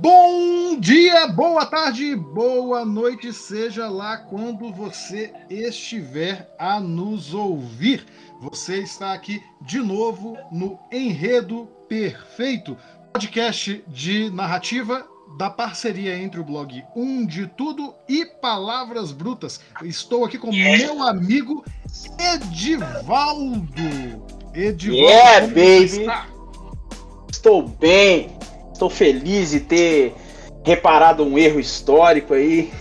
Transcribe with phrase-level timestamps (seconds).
[0.00, 8.06] Bom dia, boa tarde, boa noite, seja lá quando você estiver a nos ouvir.
[8.40, 12.78] Você está aqui de novo no Enredo Perfeito,
[13.12, 19.60] podcast de narrativa da parceria entre o blog Um de Tudo e Palavras Brutas.
[19.82, 21.62] Estou aqui com meu amigo
[22.18, 23.82] Edivaldo.
[24.54, 26.06] Edivaldo, yeah, baby.
[27.30, 28.39] Estou bem.
[28.80, 30.14] Estou feliz de ter
[30.64, 32.72] reparado um erro histórico aí.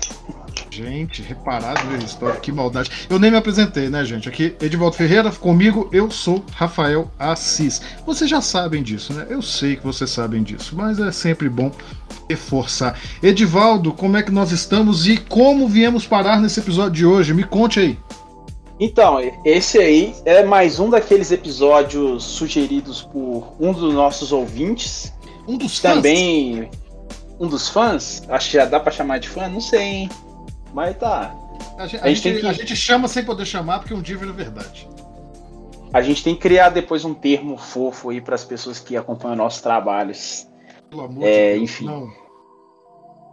[0.72, 2.90] Gente, reparado um erro histórico, que maldade.
[3.10, 4.30] Eu nem me apresentei, né, gente?
[4.30, 7.82] Aqui, Edivaldo Ferreira, comigo, eu sou Rafael Assis.
[8.06, 9.28] Vocês já sabem disso, né?
[9.30, 11.70] Eu sei que vocês sabem disso, mas é sempre bom
[12.30, 12.98] reforçar.
[13.22, 17.34] Edivaldo, como é que nós estamos e como viemos parar nesse episódio de hoje?
[17.34, 17.98] Me conte aí.
[18.80, 25.12] Então, esse aí é mais um daqueles episódios sugeridos por um dos nossos ouvintes.
[25.50, 25.96] Um dos fãs?
[25.96, 26.70] Também
[27.40, 28.22] um dos fãs?
[28.30, 30.10] Acho que já dá para chamar de fã, não sei, hein?
[30.74, 31.34] Mas tá.
[31.78, 32.48] A gente, a, gente, que...
[32.48, 34.88] a gente, chama sem poder chamar porque um dia vira verdade.
[35.92, 39.38] A gente tem que criar depois um termo fofo aí para as pessoas que acompanham
[39.38, 40.48] nossos trabalhos.
[40.90, 41.86] Pelo amor é, de Deus, enfim.
[41.86, 42.30] Não.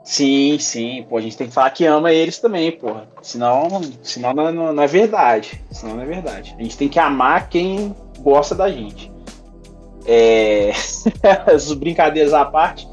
[0.02, 3.08] Sim, sim, pô, a gente tem que falar que ama eles também, porra.
[3.20, 5.60] Senão, senão não, não, não é verdade.
[5.72, 6.54] Senão não é verdade.
[6.56, 9.12] A gente tem que amar quem gosta da gente.
[10.06, 10.72] É...
[11.52, 12.88] As brincadeiras à parte.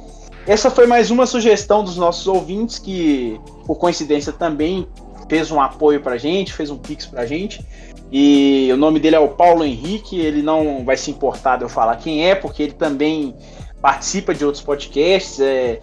[0.45, 4.87] Essa foi mais uma sugestão dos nossos ouvintes que, por coincidência, também
[5.29, 7.65] fez um apoio pra gente, fez um pix pra gente.
[8.11, 10.19] E o nome dele é o Paulo Henrique.
[10.19, 13.33] Ele não vai se importar de eu falar quem é, porque ele também
[13.81, 15.39] participa de outros podcasts.
[15.39, 15.79] É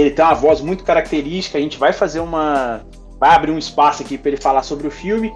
[0.00, 1.56] ele tem uma voz muito característica.
[1.56, 2.82] A gente vai fazer uma.
[3.18, 5.32] Vai abrir um espaço aqui para ele falar sobre o filme.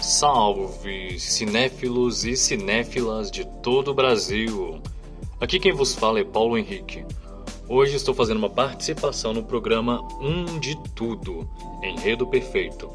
[0.00, 4.80] Salve, cinéfilos e cinéfilas de todo o Brasil!
[5.40, 7.04] Aqui quem vos fala é Paulo Henrique.
[7.68, 11.48] Hoje estou fazendo uma participação no programa Um de Tudo,
[11.82, 12.90] Enredo Perfeito.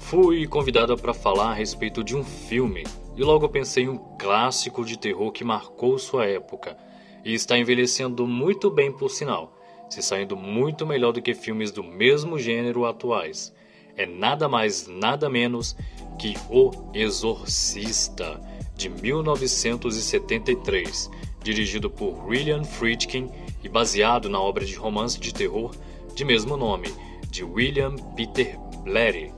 [0.00, 2.84] Fui convidada para falar a respeito de um filme
[3.16, 6.76] e logo pensei em um clássico de terror que marcou sua época
[7.24, 9.56] e está envelhecendo muito bem por sinal,
[9.88, 13.53] se saindo muito melhor do que filmes do mesmo gênero atuais.
[13.96, 15.76] É nada mais, nada menos
[16.18, 18.40] que O Exorcista,
[18.76, 21.08] de 1973,
[21.42, 23.30] dirigido por William Friedkin
[23.62, 25.70] e baseado na obra de romance de terror
[26.14, 26.92] de mesmo nome,
[27.30, 29.32] de William Peter Blatty.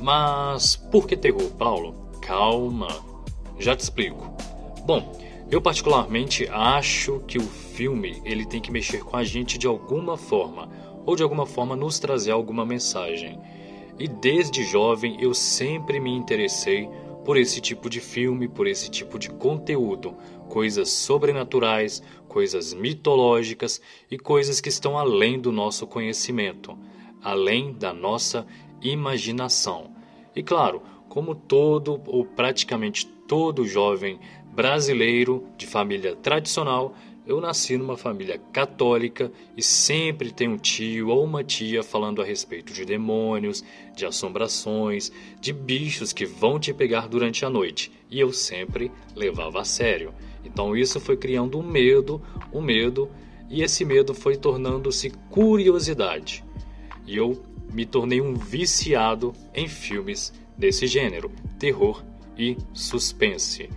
[0.00, 1.92] Mas por que terror, Paulo?
[2.20, 2.88] Calma,
[3.58, 4.32] já te explico.
[4.84, 5.18] Bom,
[5.50, 10.16] eu particularmente acho que o filme ele tem que mexer com a gente de alguma
[10.16, 10.68] forma,
[11.06, 13.40] ou de alguma forma nos trazer alguma mensagem.
[13.98, 16.88] E desde jovem eu sempre me interessei
[17.24, 20.16] por esse tipo de filme, por esse tipo de conteúdo,
[20.48, 26.78] coisas sobrenaturais, coisas mitológicas e coisas que estão além do nosso conhecimento,
[27.22, 28.46] além da nossa
[28.80, 29.92] imaginação.
[30.34, 34.20] E claro, como todo ou praticamente todo jovem
[34.52, 36.94] brasileiro de família tradicional,
[37.28, 42.24] eu nasci numa família católica e sempre tem um tio ou uma tia falando a
[42.24, 43.62] respeito de demônios,
[43.94, 47.92] de assombrações, de bichos que vão te pegar durante a noite.
[48.10, 50.14] E eu sempre levava a sério.
[50.42, 52.18] Então isso foi criando um medo,
[52.50, 53.10] um medo,
[53.50, 56.42] e esse medo foi tornando-se curiosidade.
[57.06, 57.38] E eu
[57.70, 62.02] me tornei um viciado em filmes desse gênero, terror
[62.38, 63.68] e suspense.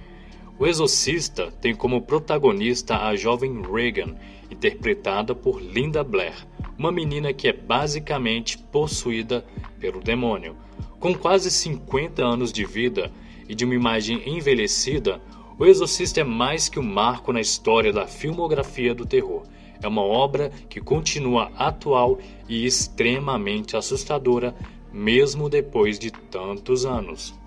[0.62, 4.14] O Exorcista tem como protagonista a jovem Regan,
[4.48, 6.36] interpretada por Linda Blair,
[6.78, 9.44] uma menina que é basicamente possuída
[9.80, 10.56] pelo demônio.
[11.00, 13.12] Com quase 50 anos de vida
[13.50, 15.20] e de uma imagem envelhecida,
[15.58, 19.42] O Exorcista é mais que um marco na história da filmografia do terror.
[19.82, 24.54] É uma obra que continua atual e extremamente assustadora,
[24.94, 27.41] mesmo depois de tantos anos.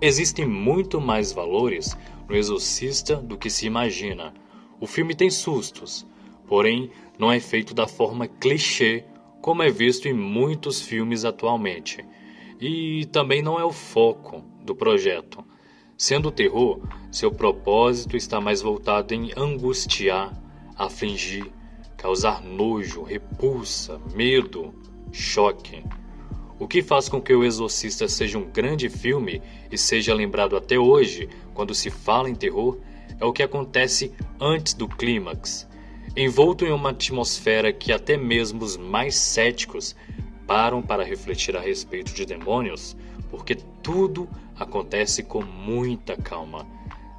[0.00, 1.96] Existem muito mais valores
[2.28, 4.32] no Exorcista do que se imagina.
[4.80, 6.06] O filme tem sustos,
[6.46, 9.04] porém não é feito da forma clichê
[9.42, 12.04] como é visto em muitos filmes atualmente.
[12.60, 15.44] E também não é o foco do projeto.
[15.96, 16.80] Sendo terror,
[17.10, 20.32] seu propósito está mais voltado em angustiar,
[20.76, 21.50] afligir,
[21.96, 24.72] causar nojo, repulsa, medo,
[25.10, 25.82] choque.
[26.58, 29.40] O que faz com que O Exorcista seja um grande filme
[29.70, 32.78] e seja lembrado até hoje quando se fala em terror
[33.20, 35.68] é o que acontece antes do clímax.
[36.16, 39.94] Envolto em uma atmosfera que até mesmo os mais céticos
[40.48, 42.96] param para refletir a respeito de demônios,
[43.30, 44.28] porque tudo
[44.58, 46.66] acontece com muita calma.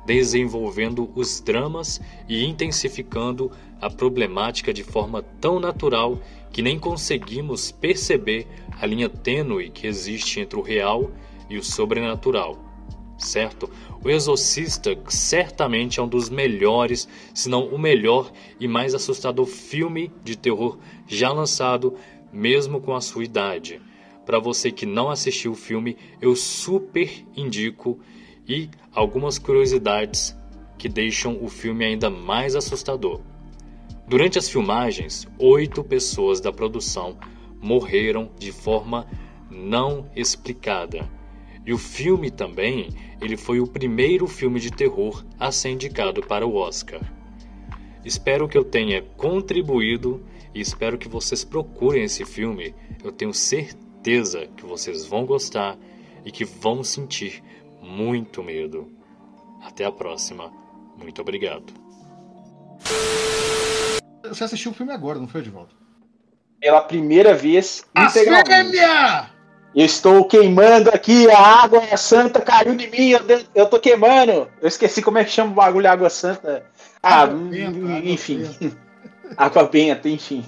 [0.10, 6.20] Desenvolvendo os dramas e intensificando a problemática de forma tão natural
[6.52, 8.48] que nem conseguimos perceber
[8.82, 11.12] a linha tênue que existe entre o real
[11.48, 12.58] e o sobrenatural.
[13.20, 13.70] Certo?
[14.04, 20.12] O Exorcista certamente é um dos melhores, se não o melhor e mais assustador filme
[20.24, 21.94] de terror já lançado,
[22.34, 23.80] mesmo com a sua idade.
[24.26, 28.00] Para você que não assistiu o filme, eu super indico
[28.50, 30.36] e algumas curiosidades
[30.76, 33.22] que deixam o filme ainda mais assustador.
[34.08, 37.16] Durante as filmagens, oito pessoas da produção
[37.62, 39.06] morreram de forma
[39.52, 41.08] não explicada.
[41.64, 42.90] E o filme também,
[43.22, 47.02] ele foi o primeiro filme de terror a ser indicado para o Oscar.
[48.04, 50.24] Espero que eu tenha contribuído
[50.56, 52.74] e espero que vocês procurem esse filme.
[53.04, 55.78] Eu tenho certeza que vocês vão gostar
[56.26, 57.44] e que vão sentir
[57.82, 58.92] muito medo.
[59.64, 60.52] Até a próxima.
[60.98, 61.74] Muito obrigado.
[64.28, 65.72] Você assistiu o filme agora, não foi, Edvaldo?
[66.60, 67.86] Pela primeira vez.
[67.96, 69.30] A fêmea!
[69.76, 73.20] Eu estou queimando aqui, a água santa caiu de mim, eu,
[73.54, 74.50] eu tô queimando.
[74.62, 76.66] Eu esqueci como é que chama o bagulho água santa.
[77.04, 77.40] Ah, água
[78.04, 78.44] enfim.
[79.38, 80.44] Água benta, enfim.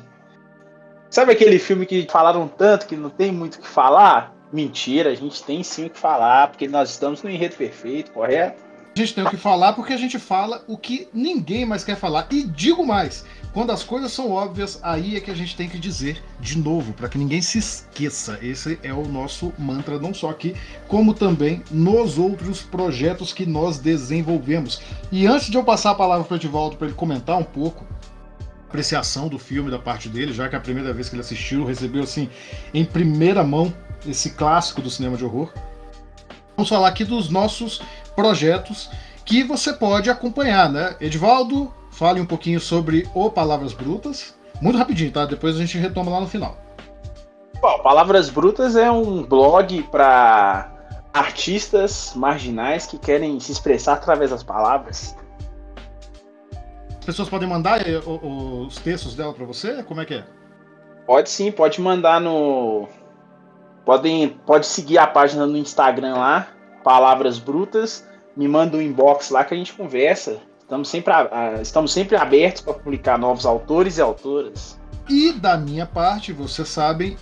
[1.07, 4.33] Sabe aquele filme que falaram tanto que não tem muito o que falar?
[4.51, 8.71] Mentira, a gente tem sim o que falar, porque nós estamos no enredo perfeito, correto?
[8.93, 11.95] A gente tem o que falar porque a gente fala o que ninguém mais quer
[11.95, 12.27] falar.
[12.29, 15.79] E digo mais, quando as coisas são óbvias, aí é que a gente tem que
[15.79, 18.37] dizer de novo, para que ninguém se esqueça.
[18.41, 20.53] Esse é o nosso mantra, não só aqui,
[20.89, 24.81] como também nos outros projetos que nós desenvolvemos.
[25.09, 27.85] E antes de eu passar a palavra para o Edivaldo para ele comentar um pouco
[28.67, 31.65] apreciação do filme da parte dele, já que é a primeira vez que ele assistiu,
[31.65, 32.29] recebeu assim
[32.73, 33.73] em primeira mão
[34.05, 35.51] esse clássico do cinema de horror.
[36.55, 37.81] Vamos falar aqui dos nossos
[38.15, 38.89] projetos
[39.25, 40.95] que você pode acompanhar, né?
[40.99, 44.35] Edivaldo, fale um pouquinho sobre o Palavras Brutas.
[44.61, 45.25] Muito rapidinho, tá?
[45.25, 46.57] Depois a gente retoma lá no final.
[47.61, 50.71] Bom, Palavras Brutas é um blog para
[51.13, 55.15] artistas marginais que querem se expressar através das palavras.
[56.99, 59.83] As pessoas podem mandar eh, os textos dela para você?
[59.83, 60.25] Como é que é?
[61.05, 62.87] Pode sim, pode mandar no.
[63.85, 66.47] Podem, pode seguir a página no Instagram lá,
[66.83, 70.37] Palavras Brutas, me manda um inbox lá que a gente conversa.
[70.59, 71.13] Estamos sempre,
[71.61, 74.79] estamos sempre abertos para publicar novos autores e autoras.
[75.11, 77.17] E da minha parte, vocês sabem,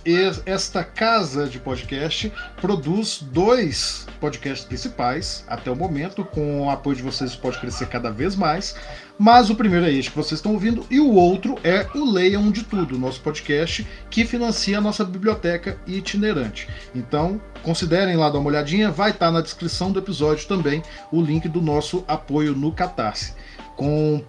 [0.46, 6.24] esta casa de podcast produz dois podcasts principais até o momento.
[6.24, 8.76] Com o apoio de vocês, pode crescer cada vez mais.
[9.18, 12.52] Mas o primeiro é este que vocês estão ouvindo, e o outro é o Leiam
[12.52, 16.68] de Tudo, nosso podcast que financia a nossa biblioteca itinerante.
[16.94, 21.48] Então, considerem lá dar uma olhadinha, vai estar na descrição do episódio também o link
[21.48, 23.34] do nosso apoio no Catarse.
[23.76, 24.22] Com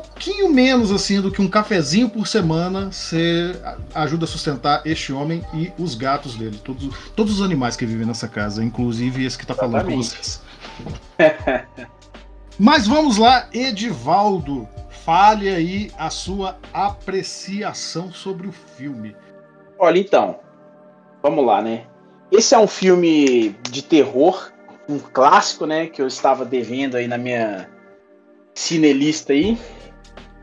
[0.00, 3.54] pouquinho menos assim do que um cafezinho por semana, você
[3.94, 8.06] ajuda a sustentar este homem e os gatos dele, todos, todos os animais que vivem
[8.06, 10.40] nessa casa, inclusive esse que está falando com vocês.
[12.58, 14.68] Mas vamos lá, Edivaldo,
[15.04, 19.16] fale aí a sua apreciação sobre o filme.
[19.78, 20.40] Olha, então,
[21.22, 21.86] vamos lá, né?
[22.30, 24.52] Esse é um filme de terror,
[24.88, 27.68] um clássico, né, que eu estava devendo aí na minha
[28.54, 29.56] cinelista aí.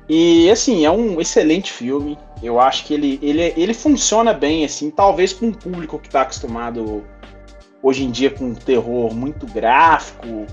[0.07, 2.17] E assim, é um excelente filme.
[2.43, 6.21] Eu acho que ele, ele, ele funciona bem, assim, talvez com um público que está
[6.21, 7.03] acostumado
[7.81, 10.45] hoje em dia com terror muito gráfico,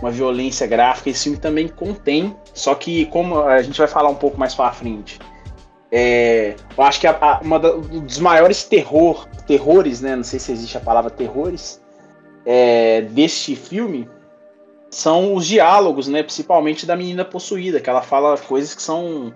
[0.00, 1.10] uma violência gráfica.
[1.10, 4.72] Esse filme também contém, só que como a gente vai falar um pouco mais para
[4.72, 5.18] frente,
[5.92, 10.16] é, eu acho que a, a, uma da, um dos maiores terror, terrores, né?
[10.16, 11.80] Não sei se existe a palavra terrores,
[12.44, 14.08] é, deste filme
[14.94, 16.22] são os diálogos, né?
[16.22, 19.34] Principalmente da menina possuída, que ela fala coisas que são,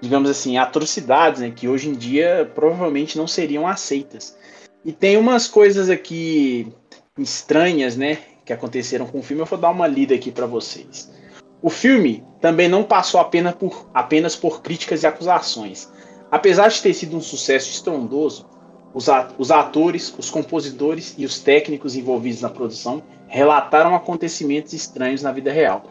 [0.00, 1.52] digamos assim, atrocidades, né?
[1.54, 4.36] Que hoje em dia provavelmente não seriam aceitas.
[4.82, 6.72] E tem umas coisas aqui
[7.18, 8.18] estranhas, né?
[8.44, 9.42] Que aconteceram com o filme.
[9.42, 11.12] Eu vou dar uma lida aqui para vocês.
[11.60, 15.92] O filme também não passou apenas por, apenas por críticas e acusações.
[16.30, 18.48] Apesar de ter sido um sucesso estrondoso,
[18.94, 25.52] os atores, os compositores e os técnicos envolvidos na produção relataram acontecimentos estranhos na vida
[25.52, 25.84] real,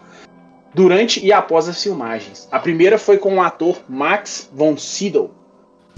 [0.75, 2.47] durante e após as filmagens.
[2.51, 5.31] A primeira foi com o ator Max von Sydow,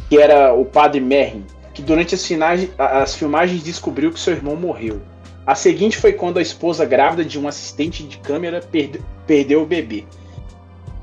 [0.07, 2.29] que era o padre Merrin, que durante as,
[2.77, 5.01] as filmagens descobriu que seu irmão morreu.
[5.45, 9.65] A seguinte foi quando a esposa grávida de um assistente de câmera perde, perdeu o
[9.65, 10.05] bebê.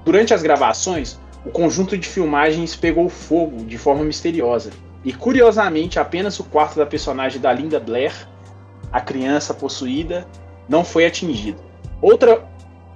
[0.04, 4.70] Durante as gravações, o conjunto de filmagens pegou fogo de forma misteriosa
[5.04, 8.12] e curiosamente, apenas o quarto da personagem da Linda Blair,
[8.92, 10.26] a criança possuída,
[10.68, 11.60] não foi atingido.
[12.00, 12.46] Outra,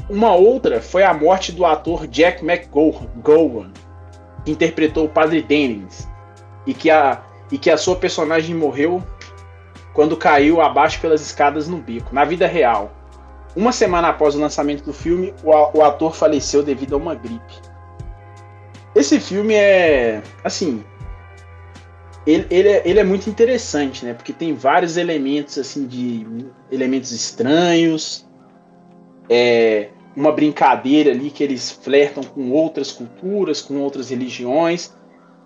[0.08, 3.72] Uma outra foi a morte do ator Jack McGowan,
[4.44, 6.08] que interpretou o Padre Dennings,
[6.66, 9.02] e que a, e que a sua personagem morreu
[9.92, 12.90] quando caiu abaixo pelas escadas no beco, na vida real.
[13.54, 17.60] Uma semana após o lançamento do filme, o, o ator faleceu devido a uma gripe.
[18.94, 20.22] Esse filme é.
[20.42, 20.84] Assim.
[22.26, 24.14] Ele, ele, é, ele é muito interessante, né?
[24.14, 26.26] Porque tem vários elementos, assim, de.
[26.70, 28.26] elementos estranhos.
[29.28, 34.94] É, uma brincadeira ali que eles flertam com outras culturas, com outras religiões.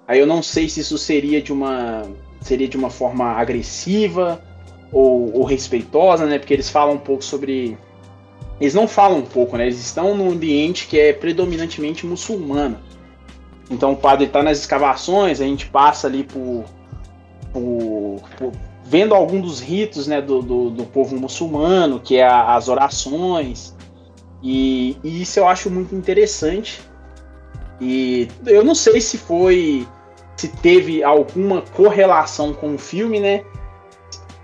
[0.06, 2.02] Aí eu não sei se isso seria de uma
[2.40, 4.40] seria de uma forma agressiva
[4.92, 6.38] ou, ou respeitosa, né?
[6.38, 7.76] Porque eles falam um pouco sobre
[8.60, 9.64] eles não falam um pouco, né?
[9.64, 12.78] Eles estão num ambiente que é predominantemente muçulmano.
[13.70, 16.64] Então o padre está nas escavações, a gente passa ali por,
[17.52, 18.52] por, por
[18.84, 23.74] vendo algum dos ritos né, do, do, do povo muçulmano, que é a, as orações.
[24.42, 26.80] E, e, isso eu acho muito interessante.
[27.80, 29.86] E eu não sei se foi.
[30.36, 33.44] se teve alguma correlação com o filme, né?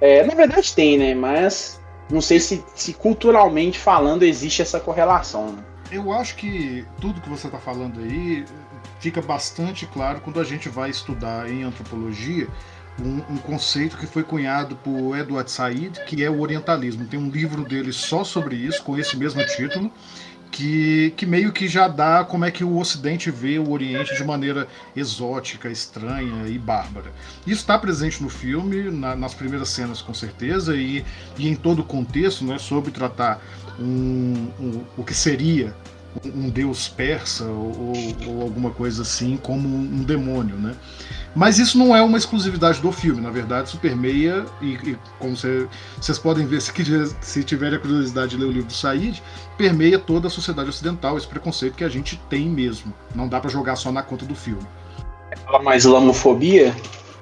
[0.00, 1.14] É, na verdade tem, né?
[1.14, 5.52] Mas não sei se, se culturalmente falando existe essa correlação.
[5.52, 5.64] Né?
[5.92, 8.44] Eu acho que tudo que você está falando aí
[9.02, 12.46] fica bastante claro quando a gente vai estudar em antropologia
[13.00, 17.04] um, um, conceito que foi cunhado por Edward Said, que é o orientalismo.
[17.06, 19.90] Tem um livro dele só sobre isso, com esse mesmo título,
[20.52, 24.22] que, que meio que já dá como é que o Ocidente vê o Oriente de
[24.22, 27.10] maneira exótica, estranha e bárbara.
[27.44, 31.04] Isso está presente no filme, na, nas primeiras cenas com certeza, e,
[31.38, 33.42] e em todo o contexto, né, sobre tratar
[33.80, 35.74] um, um, o que seria
[36.24, 37.92] um deus persa ou,
[38.26, 40.74] ou, alguma coisa assim como um demônio, né?
[41.34, 45.34] Mas isso não é uma exclusividade do filme, na verdade, isso permeia, e, e como
[45.34, 46.72] vocês podem ver, se,
[47.20, 49.22] se tiverem a curiosidade de ler o livro do Said,
[49.56, 52.92] permeia toda a sociedade ocidental, esse preconceito que a gente tem mesmo.
[53.14, 54.66] Não dá para jogar só na conta do filme.
[55.46, 56.76] Fala mais islamofobia?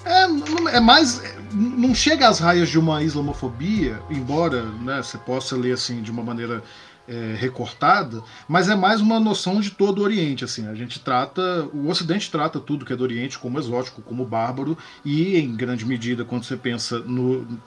[0.05, 1.23] É, é mais.
[1.53, 6.23] Não chega às raias de uma islamofobia, embora né, você possa ler assim de uma
[6.23, 6.63] maneira
[7.11, 10.45] é, recortada, mas é mais uma noção de todo o Oriente.
[10.45, 14.25] Assim, a gente trata, o Ocidente trata tudo que é do Oriente como exótico, como
[14.25, 17.59] bárbaro e, em grande medida, quando você pensa no,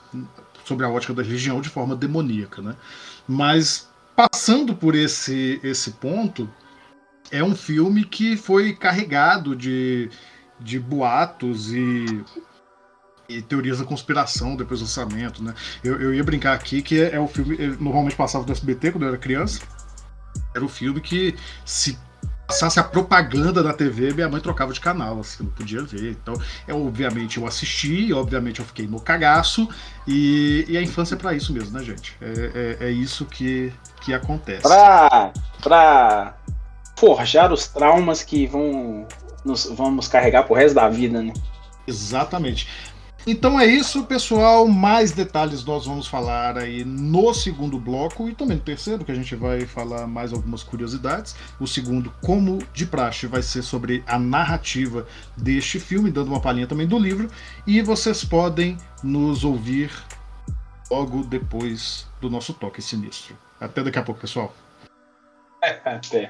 [0.64, 2.74] sobre a ótica da religião, de forma demoníaca, né?
[3.28, 6.50] Mas passando por esse esse ponto,
[7.30, 10.10] é um filme que foi carregado de,
[10.58, 12.24] de boatos e
[13.38, 15.54] e teorias da conspiração depois do lançamento, né?
[15.84, 19.04] Eu, eu ia brincar aqui que é, é o filme, normalmente passava do SBT quando
[19.04, 19.62] eu era criança.
[20.56, 21.36] Era o filme que
[21.66, 21.98] se
[22.48, 26.12] passasse a propaganda na TV, minha mãe trocava de canal, assim, não podia ver.
[26.12, 26.34] Então,
[26.68, 29.68] é, obviamente eu assisti, obviamente eu fiquei no cagaço,
[30.08, 32.16] e, e a infância é pra isso mesmo, né, gente?
[32.22, 34.62] É, é, é isso que, que acontece.
[34.62, 36.38] Pra, pra
[36.98, 39.08] forjar os traumas que vão
[39.44, 41.34] nos, vamos carregar pro resto da vida, né?
[41.88, 42.68] Exatamente.
[43.26, 44.68] Então é isso, pessoal.
[44.68, 49.16] Mais detalhes nós vamos falar aí no segundo bloco e também no terceiro, que a
[49.16, 51.36] gente vai falar mais algumas curiosidades.
[51.60, 56.68] O segundo, como de praxe, vai ser sobre a narrativa deste filme, dando uma palhinha
[56.68, 57.30] também do livro.
[57.66, 59.90] E vocês podem nos ouvir
[60.92, 63.38] logo depois do nosso toque sinistro.
[63.60, 64.54] Até daqui a pouco, pessoal.
[65.86, 66.30] Até.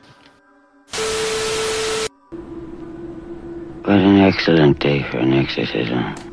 [3.85, 6.32] What an excellent day for an exorcism.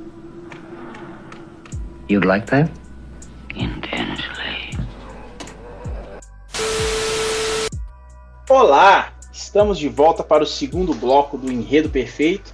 [2.11, 2.69] You'd like that?
[3.55, 4.77] Intensely.
[8.49, 9.13] Olá!
[9.33, 12.53] Estamos de volta para o segundo bloco do Enredo Perfeito.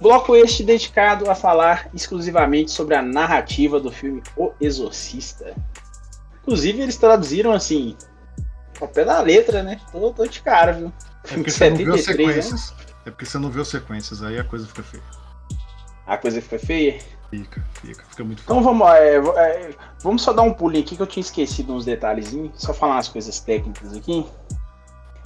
[0.00, 5.54] Bloco este dedicado a falar exclusivamente sobre a narrativa do filme O Exorcista.
[6.40, 7.94] Inclusive, eles traduziram assim,
[8.80, 9.78] ao pé da letra, né?
[9.92, 10.90] Tô, tô de cara, viu?
[11.24, 12.70] É porque, 73, você não viu sequências.
[12.70, 12.76] Né?
[13.04, 15.02] é porque você não viu sequências, aí a coisa fica feia.
[16.06, 17.17] A coisa fica feia?
[17.30, 19.70] Fica, fica, fica muito Então vamos, é, é,
[20.02, 23.08] vamos só dar um pulinho aqui que eu tinha esquecido uns detalhezinhos, só falar umas
[23.08, 24.24] coisas técnicas aqui.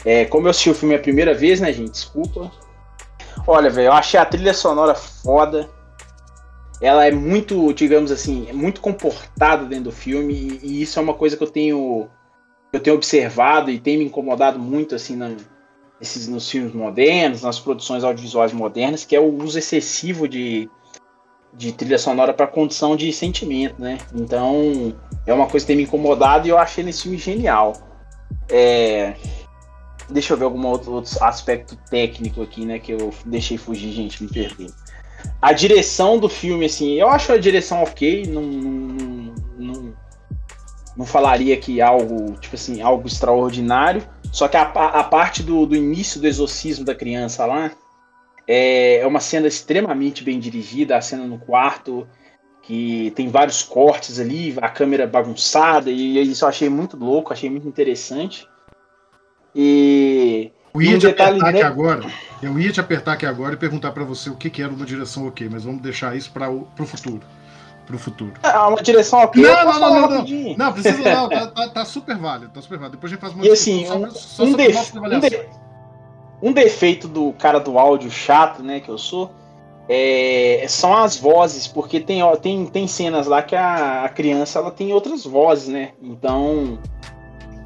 [0.05, 1.93] É, como eu assisti o filme a primeira vez, né, gente?
[1.93, 2.51] Desculpa.
[3.47, 5.71] Olha, velho, eu achei a trilha sonora foda.
[6.81, 11.03] Ela é muito, digamos assim, é muito comportada dentro do filme e, e isso é
[11.03, 12.09] uma coisa que eu tenho
[12.73, 15.31] eu tenho observado e tem me incomodado muito assim na,
[16.01, 20.69] esses, nos filmes modernos, nas produções audiovisuais modernas, que é o uso excessivo de
[21.53, 23.99] de trilha sonora para condição de sentimento, né?
[24.15, 24.95] Então
[25.27, 27.75] é uma coisa que tem me incomodado e eu achei nesse filme genial.
[28.49, 29.15] É...
[30.09, 32.79] Deixa eu ver algum outro, aspecto técnico aqui, né?
[32.79, 34.67] Que eu deixei fugir, gente, me perdi.
[35.41, 39.95] A direção do filme, assim, eu acho a direção ok, não, não, não,
[40.97, 44.03] não falaria que algo, tipo assim, algo extraordinário.
[44.33, 47.71] Só que a, a parte do, do início do exorcismo da criança lá
[48.47, 52.07] é, é uma cena extremamente bem dirigida, a cena no quarto,
[52.63, 57.51] que tem vários cortes ali, a câmera bagunçada, e isso eu achei muito louco, achei
[57.51, 58.49] muito interessante.
[59.55, 60.51] E.
[60.75, 61.59] Eu ia um te detalhe, apertar né?
[61.59, 62.07] aqui agora.
[62.43, 64.87] Eu ia te apertar aqui agora e perguntar para você o que, que era uma
[64.87, 67.21] direção ok, mas vamos deixar isso para o futuro
[67.87, 68.33] pro futuro.
[68.43, 69.43] Ah, uma direção ok.
[69.43, 70.57] Não, não, não, não, não.
[70.57, 72.97] Não, precisa não, tá, tá, tá, super válido, tá super válido.
[72.97, 75.62] Depois a gente faz uma e assim, um, só, um, def um, de um,
[76.51, 79.31] defeito do cara do áudio chato, né, que eu sou,
[79.89, 84.59] é, são as vozes, porque tem, ó, tem, tem cenas lá que a, a criança
[84.59, 85.91] ela tem outras vozes, né?
[86.01, 86.79] Então,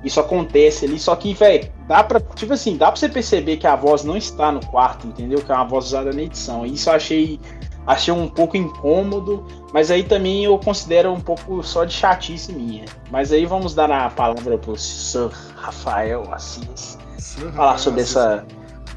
[0.03, 3.67] isso acontece ali, só que, velho, dá pra, tipo assim, dá pra você perceber que
[3.67, 5.41] a voz não está no quarto, entendeu?
[5.41, 6.67] Que é uma voz usada na edição.
[6.67, 7.41] Isso eu achei
[7.87, 12.85] achei um pouco incômodo, mas aí também eu considero um pouco só de chatice minha.
[13.11, 18.17] Mas aí vamos dar a palavra pro Sir Rafael Assis Sir falar Rafael sobre Assis.
[18.17, 18.47] essa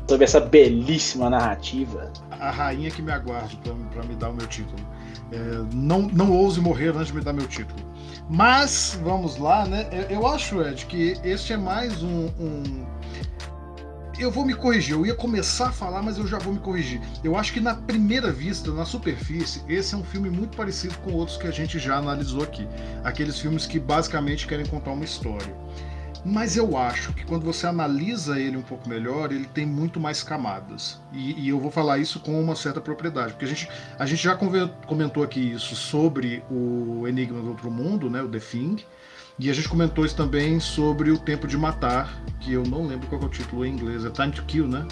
[0.10, 2.12] sobre essa belíssima narrativa.
[2.32, 3.60] A rainha que me aguarde
[3.94, 4.80] para me dar o meu título.
[5.32, 5.38] É,
[5.72, 7.80] não, não ouse morrer antes de me dar meu título.
[8.28, 9.88] Mas vamos lá, né?
[10.10, 12.86] Eu acho, Ed, que este é mais um, um
[14.18, 14.96] eu vou me corrigir.
[14.96, 17.00] Eu ia começar a falar, mas eu já vou me corrigir.
[17.24, 21.14] Eu acho que na primeira vista, na superfície, esse é um filme muito parecido com
[21.14, 22.68] outros que a gente já analisou aqui.
[23.04, 25.56] Aqueles filmes que basicamente querem contar uma história.
[26.26, 30.22] Mas eu acho que quando você analisa ele um pouco melhor, ele tem muito mais
[30.22, 31.02] camadas.
[31.14, 34.22] E, e, eu vou falar isso com uma certa propriedade, porque a gente, a gente
[34.22, 38.84] já comentou aqui isso sobre o Enigma do Outro Mundo, né, o The Thing,
[39.38, 43.08] e a gente comentou isso também sobre o Tempo de Matar, que eu não lembro
[43.08, 44.86] qual é o título em inglês, é Time to Kill, né?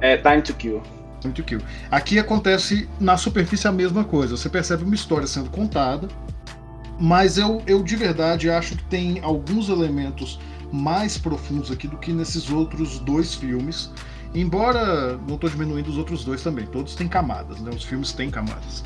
[0.00, 0.82] É Time to Kill.
[1.20, 1.60] Time to Kill.
[1.88, 4.36] Aqui acontece na superfície a mesma coisa.
[4.36, 6.08] Você percebe uma história sendo contada,
[6.98, 10.38] mas eu, eu de verdade acho que tem alguns elementos
[10.72, 13.90] mais profundos aqui do que nesses outros dois filmes.
[14.34, 17.70] Embora não estou diminuindo os outros dois também, todos têm camadas, né?
[17.70, 18.84] Os filmes têm camadas.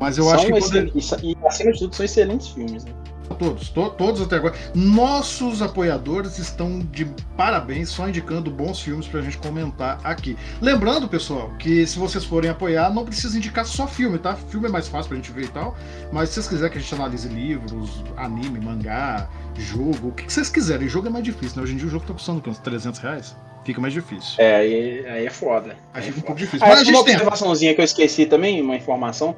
[0.00, 1.26] Mas eu são acho que.
[1.26, 2.92] E, acima de tudo, são excelentes filmes, né?
[3.34, 4.54] Todos, to, todos até agora.
[4.74, 7.04] Nossos apoiadores estão de
[7.36, 10.36] parabéns, só indicando bons filmes pra gente comentar aqui.
[10.60, 14.34] Lembrando, pessoal, que se vocês forem apoiar, não precisa indicar só filme, tá?
[14.34, 15.76] Filme é mais fácil pra gente ver e tal.
[16.12, 20.48] Mas se vocês quiserem que a gente analise livros, anime, mangá, jogo, o que vocês
[20.48, 20.88] quiserem.
[20.88, 21.62] Jogo é mais difícil, né?
[21.62, 23.36] Hoje em dia o jogo tá custando uns 300 reais.
[23.64, 24.34] Fica mais difícil.
[24.38, 25.76] É, aí, aí é foda.
[25.94, 26.66] Aí, aí fica é um pouco difícil.
[26.66, 29.36] Ah, Mas a gente uma observaçãozinha que eu esqueci também, uma informação.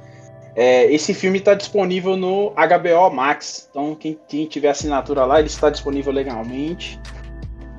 [0.57, 3.69] É, esse filme está disponível no HBO Max.
[3.71, 6.99] Então, quem, quem tiver assinatura lá, ele está disponível legalmente.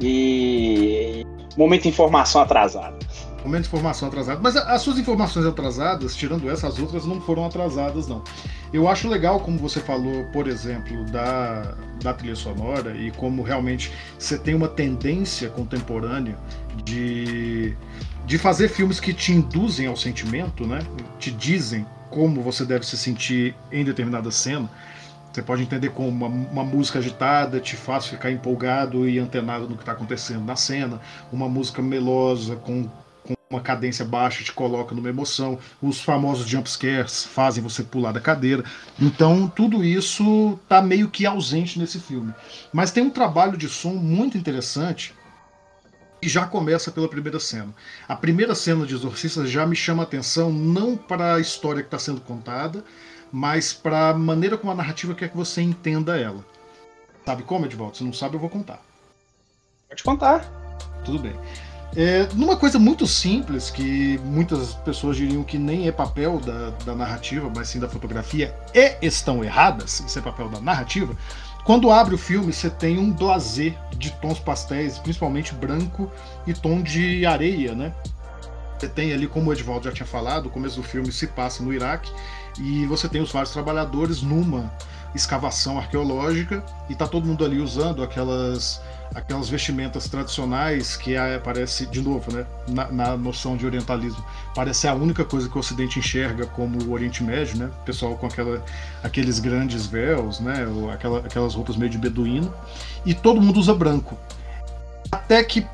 [0.02, 1.26] E.
[1.58, 3.00] Momento de informação atrasada.
[3.46, 4.42] Momento de informação atrasada.
[4.42, 8.22] Mas as suas informações atrasadas, tirando essas outras, não foram atrasadas, não.
[8.74, 13.90] Eu acho legal, como você falou, por exemplo, da, da trilha sonora e como realmente
[14.20, 16.36] você tem uma tendência contemporânea
[16.84, 17.74] de,
[18.26, 20.80] de fazer filmes que te induzem ao sentimento, né?
[21.20, 24.70] Te dizem como você deve se sentir em determinada cena.
[25.32, 29.76] Você pode entender como uma, uma, música agitada te faz ficar empolgado e antenado no
[29.76, 32.90] que está acontecendo na cena, uma música melosa com,
[33.22, 38.14] com, uma cadência baixa te coloca numa emoção, os famosos jump scares fazem você pular
[38.14, 38.64] da cadeira.
[38.98, 42.34] Então tudo isso está meio que ausente nesse filme.
[42.72, 45.14] Mas tem um trabalho de som muito interessante
[46.30, 47.74] já começa pela primeira cena.
[48.08, 51.88] A primeira cena de Exorcista já me chama a atenção não para a história que
[51.88, 52.84] está sendo contada,
[53.32, 56.46] mas para a maneira como a narrativa quer que você entenda ela.
[57.26, 57.98] Sabe como, Edvaldo?
[57.98, 58.80] Se não sabe, eu vou contar.
[59.90, 60.46] Pode contar.
[61.04, 61.36] Tudo bem.
[61.96, 66.94] É, numa coisa muito simples, que muitas pessoas diriam que nem é papel da, da
[66.94, 71.16] narrativa, mas sim da fotografia, e estão erradas, isso é papel da narrativa,
[71.66, 76.12] quando abre o filme, você tem um blazer de tons pastéis, principalmente branco
[76.46, 77.92] e tom de areia, né?
[78.78, 81.64] Você tem ali, como o Edvaldo já tinha falado, o começo do filme se passa
[81.64, 82.12] no Iraque
[82.60, 84.72] e você tem os vários trabalhadores numa
[85.16, 88.80] escavação arqueológica e tá todo mundo ali usando aquelas
[89.16, 94.24] aquelas vestimentas tradicionais que é, parece, de novo, né, na, na, noção de orientalismo,
[94.54, 98.18] parece a única coisa que o Ocidente enxerga como o Oriente Médio, né, o pessoal
[98.18, 98.64] com aquela,
[99.02, 102.54] aqueles grandes véus, né, ou aquela, aquelas roupas meio de beduíno,
[103.06, 104.18] e todo mundo usa branco.
[105.10, 105.66] Até que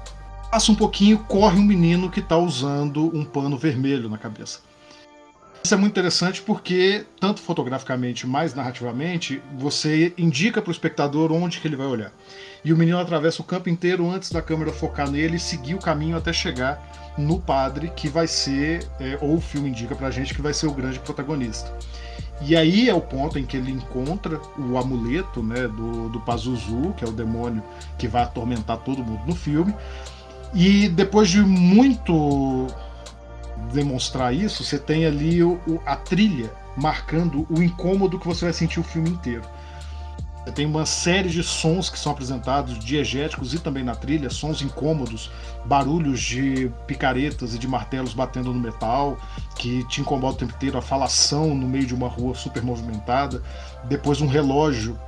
[0.51, 4.59] passa um pouquinho, corre um menino que está usando um pano vermelho na cabeça.
[5.63, 11.59] Isso é muito interessante porque, tanto fotograficamente, mais narrativamente, você indica para o espectador onde
[11.59, 12.11] que ele vai olhar.
[12.65, 15.79] E o menino atravessa o campo inteiro antes da câmera focar nele e seguir o
[15.79, 20.33] caminho até chegar no padre, que vai ser, é, ou o filme indica pra gente,
[20.33, 21.71] que vai ser o grande protagonista.
[22.41, 26.93] E aí é o ponto em que ele encontra o amuleto né, do, do Pazuzu,
[26.97, 27.61] que é o demônio
[27.99, 29.75] que vai atormentar todo mundo no filme.
[30.53, 32.67] E depois de muito
[33.73, 38.79] demonstrar isso, você tem ali o, a trilha marcando o incômodo que você vai sentir
[38.79, 39.43] o filme inteiro.
[40.43, 44.61] Você tem uma série de sons que são apresentados, diegéticos e também na trilha, sons
[44.61, 45.29] incômodos,
[45.65, 49.19] barulhos de picaretas e de martelos batendo no metal,
[49.55, 53.43] que te incomoda o tempo inteiro, a falação no meio de uma rua super movimentada,
[53.83, 54.99] depois um relógio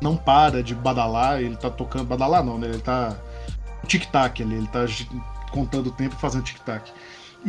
[0.00, 2.06] não para de badalar, ele tá tocando.
[2.06, 2.68] Badalar não, né?
[2.68, 3.16] Ele tá.
[3.86, 4.80] Tic-tac ali, ele tá
[5.50, 6.92] contando o tempo e fazendo tic-tac.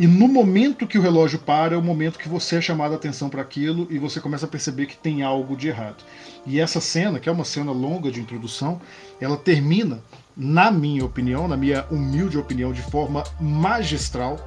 [0.00, 2.96] E no momento que o relógio para, é o momento que você é chamado a
[2.96, 6.02] atenção para aquilo e você começa a perceber que tem algo de errado.
[6.46, 8.80] E essa cena, que é uma cena longa de introdução,
[9.20, 10.00] ela termina,
[10.34, 14.38] na minha opinião, na minha humilde opinião, de forma magistral,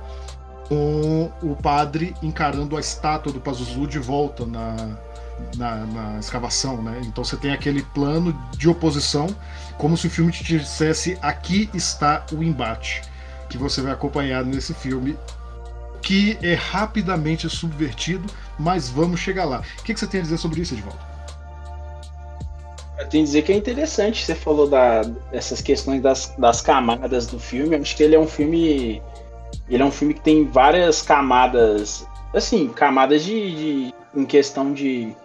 [0.68, 4.98] com o padre encarando a estátua do Pazuzu de volta na,
[5.56, 7.00] na, na, escavação, né?
[7.06, 9.28] Então você tem aquele plano de oposição,
[9.78, 13.04] como se o filme te dissesse: aqui está o embate
[13.54, 15.16] que você vai acompanhar nesse filme,
[16.04, 18.28] que é rapidamente subvertido,
[18.60, 19.63] mas vamos chegar lá.
[19.80, 21.00] O que, que você tem a dizer sobre isso, Edvaldo?
[23.00, 27.26] Eu tenho a dizer que é interessante, você falou da, dessas questões das, das camadas
[27.26, 27.76] do filme.
[27.76, 29.02] Eu acho que ele é um filme.
[29.70, 32.06] Ele é um filme que tem várias camadas.
[32.34, 35.16] Assim, camadas de, de em questão de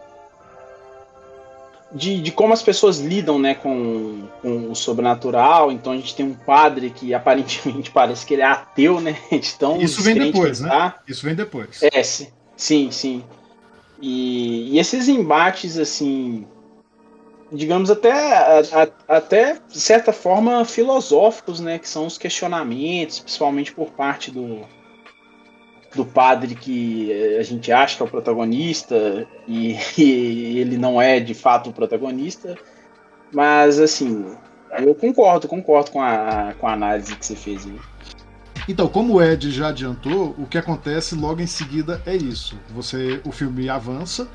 [1.92, 5.72] de, de como as pessoas lidam né, com, com o sobrenatural.
[5.72, 9.16] Então a gente tem um padre que aparentemente parece que ele é ateu, né?
[9.30, 10.68] Então, Isso vem depois, né?
[10.68, 10.98] Tá.
[11.06, 11.82] Isso vem depois.
[11.82, 13.24] É, sim, sim.
[14.00, 16.46] E, e esses embates, assim,
[17.50, 18.60] digamos até, a,
[19.08, 21.78] a, até certa forma filosóficos, né?
[21.78, 24.60] Que são os questionamentos, principalmente por parte do,
[25.94, 31.20] do padre que a gente acha que é o protagonista e, e, ele não é
[31.20, 32.56] de fato o protagonista.
[33.32, 34.26] Mas assim,
[34.78, 37.78] eu concordo, concordo com a, com a análise que você fez aí.
[38.68, 42.54] Então, como o Ed já adiantou, o que acontece logo em seguida é isso.
[42.74, 44.28] Você, o filme avança,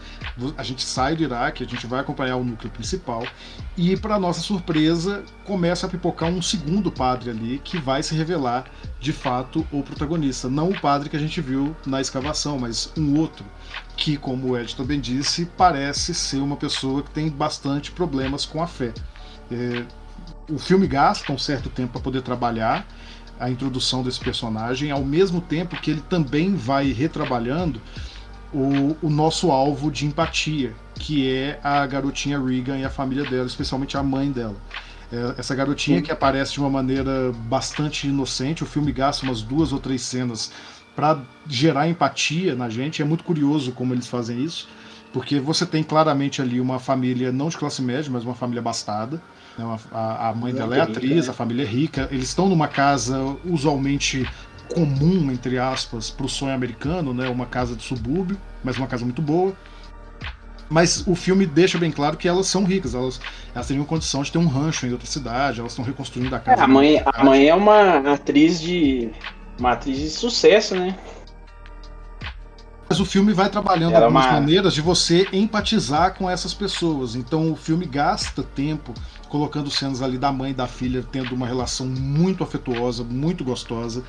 [0.57, 3.23] a gente sai do Iraque, a gente vai acompanhar o núcleo principal
[3.77, 8.65] e, para nossa surpresa, começa a pipocar um segundo padre ali que vai se revelar
[8.99, 13.19] de fato o protagonista, não o padre que a gente viu na escavação, mas um
[13.19, 13.45] outro
[13.95, 18.63] que, como o Ed também disse, parece ser uma pessoa que tem bastante problemas com
[18.63, 18.93] a fé.
[19.51, 19.83] É,
[20.49, 22.87] o filme gasta um certo tempo para poder trabalhar
[23.43, 27.81] a introdução desse personagem, ao mesmo tempo que ele também vai retrabalhando
[28.53, 33.45] o, o, nosso alvo de empatia, que é a garotinha Regan e a família dela,
[33.45, 34.55] especialmente a mãe dela.
[35.11, 39.73] É, essa garotinha que aparece de uma maneira bastante inocente, o filme gasta umas duas
[39.73, 40.49] ou três cenas
[40.95, 44.69] para gerar empatia na gente, é muito curioso como eles fazem isso,
[45.11, 49.21] porque você tem claramente ali uma família não de classe média, mas uma família bastada,
[49.57, 49.77] né?
[49.91, 51.31] A, a, mãe dela é atriz, né?
[51.31, 52.07] a família é rica.
[52.11, 54.27] Eles estão numa casa usualmente
[54.73, 57.29] comum, entre aspas, para o sonho americano, né?
[57.29, 59.53] Uma casa de subúrbio, mas uma casa muito boa.
[60.69, 63.19] Mas o filme deixa bem claro que elas são ricas, elas,
[63.53, 66.61] elas teriam condição de ter um rancho em outra cidade, elas estão reconstruindo a casa.
[66.61, 69.11] É, a, mãe, a mãe é uma atriz de.
[69.59, 70.97] uma atriz de sucesso, né?
[72.89, 74.33] Mas o filme vai trabalhando Era algumas uma...
[74.33, 77.15] maneiras de você empatizar com essas pessoas.
[77.15, 78.93] Então o filme gasta tempo
[79.33, 84.03] colocando cenas ali da mãe e da filha tendo uma relação muito afetuosa, muito gostosa.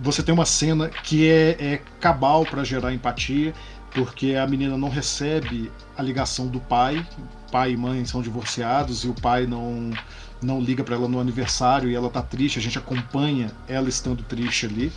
[0.00, 3.52] Você tem uma cena que é, é cabal para gerar empatia,
[3.90, 7.04] porque a menina não recebe a ligação do pai.
[7.50, 9.90] Pai e mãe são divorciados e o pai não
[10.40, 14.22] não liga para ela no aniversário e ela tá triste, a gente acompanha ela estando
[14.22, 14.92] triste ali.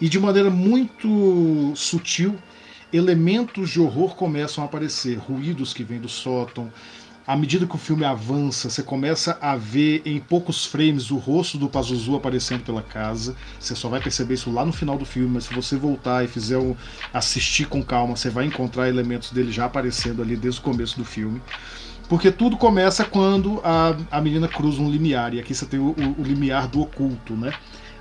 [0.00, 2.38] E de maneira muito sutil,
[2.92, 6.70] elementos de horror começam a aparecer, ruídos que vêm do sótão,
[7.26, 11.58] à medida que o filme avança, você começa a ver em poucos frames o rosto
[11.58, 13.36] do Pazuzu aparecendo pela casa.
[13.58, 16.28] Você só vai perceber isso lá no final do filme, mas se você voltar e
[16.28, 16.74] fizer um,
[17.12, 21.04] assistir com calma, você vai encontrar elementos dele já aparecendo ali desde o começo do
[21.04, 21.40] filme.
[22.08, 25.90] Porque tudo começa quando a, a menina cruza um limiar, e aqui você tem o,
[25.90, 27.52] o, o limiar do oculto, né?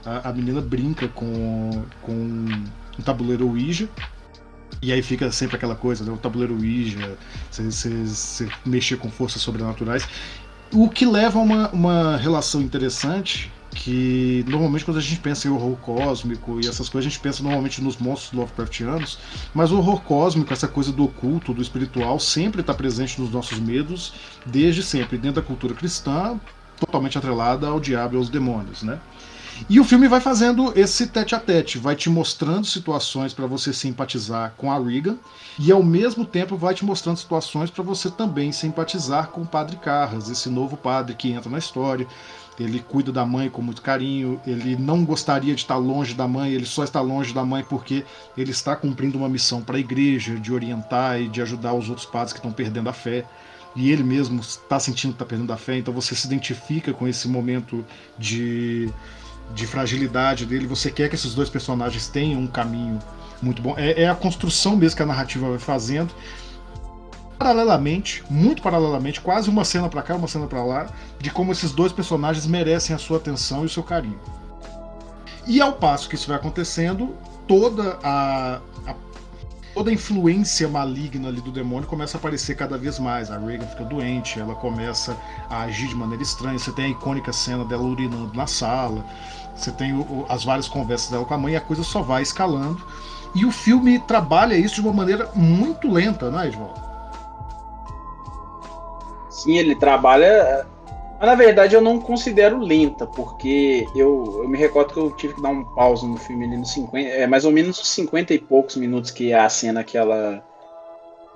[0.04, 3.88] A, a menina brinca com, com um tabuleiro Ouija,
[4.82, 6.12] e aí fica sempre aquela coisa, né?
[6.12, 7.18] o tabuleiro Ouija,
[7.52, 10.08] você mexer com forças sobrenaturais.
[10.74, 15.52] O que leva a uma, uma relação interessante que normalmente quando a gente pensa em
[15.52, 19.20] horror cósmico e essas coisas, a gente pensa normalmente nos monstros Lovecraftianos,
[19.54, 23.60] mas o horror cósmico, essa coisa do oculto, do espiritual, sempre está presente nos nossos
[23.60, 24.14] medos,
[24.46, 26.40] desde sempre, dentro da cultura cristã,
[26.80, 29.00] totalmente atrelada ao diabo e aos demônios, né?
[29.68, 33.74] E o filme vai fazendo esse tete a tete, vai te mostrando situações para você
[33.74, 35.18] simpatizar com a Regan
[35.58, 39.76] e ao mesmo tempo vai te mostrando situações para você também simpatizar com o Padre
[39.78, 42.08] Carras, esse novo padre que entra na história.
[42.60, 46.52] Ele cuida da mãe com muito carinho, ele não gostaria de estar longe da mãe,
[46.52, 48.06] ele só está longe da mãe porque
[48.38, 52.06] ele está cumprindo uma missão para a igreja de orientar e de ajudar os outros
[52.06, 53.26] padres que estão perdendo a fé
[53.76, 57.08] e ele mesmo está sentindo que está perdendo a fé, então você se identifica com
[57.08, 57.86] esse momento
[58.18, 58.92] de
[59.54, 60.68] de fragilidade dele.
[60.68, 63.00] Você quer que esses dois personagens tenham um caminho
[63.42, 63.74] muito bom.
[63.78, 66.14] É, é a construção mesmo que a narrativa vai fazendo.
[67.38, 71.72] Paralelamente, muito paralelamente, quase uma cena para cá, uma cena para lá, de como esses
[71.72, 74.20] dois personagens merecem a sua atenção e o seu carinho.
[75.48, 77.16] E ao passo que isso vai acontecendo,
[77.48, 78.60] toda a, a
[79.80, 83.32] toda a influência maligna ali do demônio começa a aparecer cada vez mais.
[83.32, 85.16] A Reagan fica doente, ela começa
[85.50, 86.60] a agir de maneira estranha.
[86.60, 89.06] Você tem a icônica cena dela urinando na sala.
[89.56, 92.22] Você tem o, as várias conversas dela com a mãe e a coisa só vai
[92.22, 92.86] escalando.
[93.34, 96.82] E o filme trabalha isso de uma maneira muito lenta, né, Edvaldo?
[99.30, 100.68] Sim, ele trabalha.
[101.20, 105.34] Mas na verdade eu não considero lenta, porque eu, eu me recordo que eu tive
[105.34, 107.10] que dar um pause no filme ali nos 50.
[107.10, 110.42] É mais ou menos 50 e poucos minutos que é a cena que ela,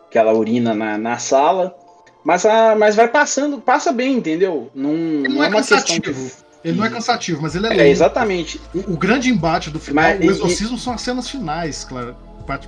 [0.10, 1.76] que ela urina na, na sala.
[2.24, 4.72] Mas, a, mas vai passando, passa bem, entendeu?
[4.74, 6.10] Não, não, não é, é uma questão que
[6.64, 7.82] ele não é cansativo, mas ele é, é lento.
[7.82, 8.62] É, exatamente.
[8.74, 12.16] O, o, grande embate do final, mas, o exorcismo e, são as cenas finais, claro,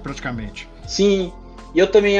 [0.03, 0.67] praticamente.
[0.85, 1.31] Sim.
[1.75, 2.17] E eu também,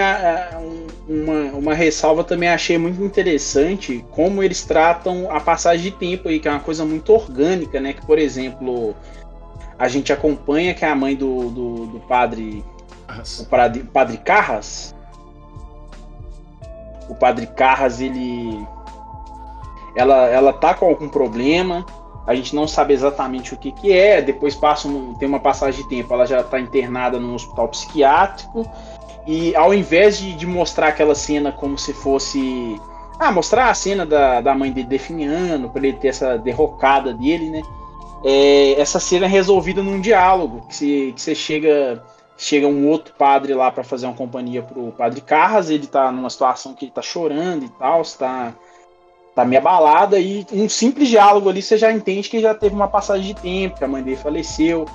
[1.07, 6.41] uma, uma ressalva também achei muito interessante como eles tratam a passagem de tempo aí,
[6.41, 7.93] que é uma coisa muito orgânica, né?
[7.93, 8.93] Que, por exemplo,
[9.79, 12.65] a gente acompanha que é a mãe do, do, do padre.
[13.39, 14.93] O padre, padre Carras.
[17.07, 18.67] O padre Carras, ele
[19.95, 21.85] ela, ela tá com algum problema,
[22.27, 25.83] a gente não sabe exatamente o que, que é, depois passa um, tem uma passagem
[25.83, 28.69] de tempo, ela já está internada num hospital psiquiátrico,
[29.25, 32.79] e ao invés de, de mostrar aquela cena como se fosse.
[33.17, 37.49] Ah, mostrar a cena da, da mãe dele definhando, para ele ter essa derrocada dele,
[37.49, 37.61] né?
[38.23, 42.03] É, essa cena é resolvida num diálogo, que você, que você chega
[42.37, 46.29] chega um outro padre lá para fazer uma companhia pro padre Carras, ele tá numa
[46.29, 48.53] situação que ele tá chorando e tal, está
[49.33, 52.87] tá meio abalada e um simples diálogo ali você já entende que já teve uma
[52.87, 54.85] passagem de tempo, que a mãe dele faleceu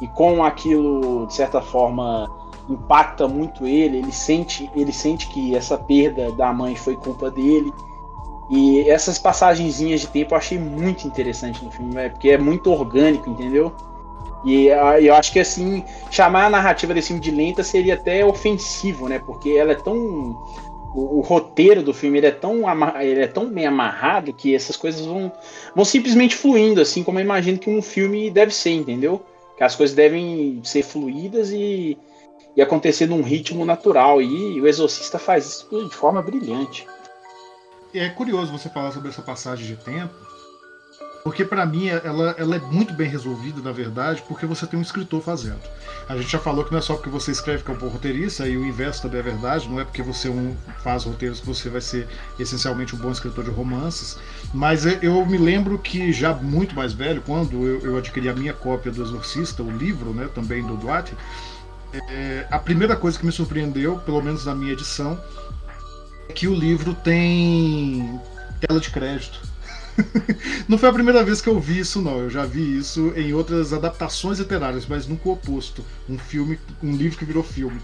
[0.00, 2.28] e com aquilo de certa forma
[2.72, 7.72] impacta muito ele, ele sente, ele sente que essa perda da mãe foi culpa dele.
[8.50, 13.30] E essas passagenzinhas de tempo eu achei muito interessante no filme, porque é muito orgânico,
[13.30, 13.72] entendeu?
[14.44, 18.24] E ah, eu acho que assim, chamar a narrativa desse filme de lenta seria até
[18.24, 19.18] ofensivo, né?
[19.18, 20.36] Porque ela é tão
[20.94, 22.62] o, o, roteiro do filme ele é, tão
[23.00, 25.30] ele é tão bem amarrado que essas coisas vão,
[25.74, 29.20] vão simplesmente fluindo, assim como eu imagino que um filme deve ser, entendeu?
[29.56, 31.96] Que as coisas devem ser fluídas e,
[32.56, 34.20] e acontecer num ritmo natural.
[34.20, 36.86] E o Exorcista faz isso de forma brilhante.
[37.92, 40.14] É curioso você falar sobre essa passagem de tempo,
[41.22, 44.82] porque para mim ela, ela é muito bem resolvida, na verdade, porque você tem um
[44.82, 45.60] escritor fazendo.
[46.08, 47.88] A gente já falou que não é só porque você escreve que é um bom
[47.88, 51.46] roteirista, e o inverso também é verdade, não é porque você um, faz roteiros que
[51.46, 52.08] você vai ser
[52.38, 54.18] essencialmente um bom escritor de romances.
[54.54, 58.54] Mas eu me lembro que já muito mais velho, quando eu, eu adquiri a minha
[58.54, 61.12] cópia do Exorcista, o livro, né, também do Duarte,
[61.92, 65.20] é, a primeira coisa que me surpreendeu, pelo menos na minha edição,
[66.28, 68.20] é que o livro tem
[68.60, 69.40] tela de crédito.
[70.68, 72.18] não foi a primeira vez que eu vi isso, não.
[72.18, 75.84] Eu já vi isso em outras adaptações literárias, mas nunca o oposto.
[76.08, 77.80] Um filme, um livro que virou filme.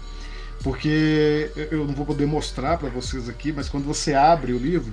[0.63, 4.91] Porque eu não vou poder mostrar para vocês aqui, mas quando você abre o livro,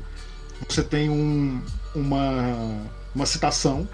[0.69, 1.61] você tem um,
[1.95, 2.83] uma,
[3.15, 3.89] uma citação,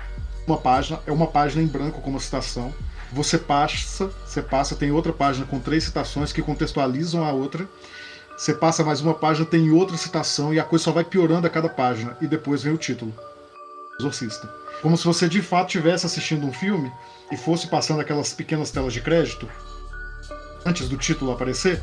[0.47, 2.75] uma página, é uma página em branco com uma citação.
[3.13, 7.69] Você passa, você passa, tem outra página com três citações que contextualizam a outra
[8.41, 11.51] você passa mais uma página, tem outra citação e a coisa só vai piorando a
[11.51, 12.17] cada página.
[12.23, 13.13] E depois vem o título:
[13.99, 14.49] Exorcista.
[14.81, 16.91] Como se você de fato estivesse assistindo um filme
[17.31, 19.47] e fosse passando aquelas pequenas telas de crédito
[20.65, 21.83] antes do título aparecer.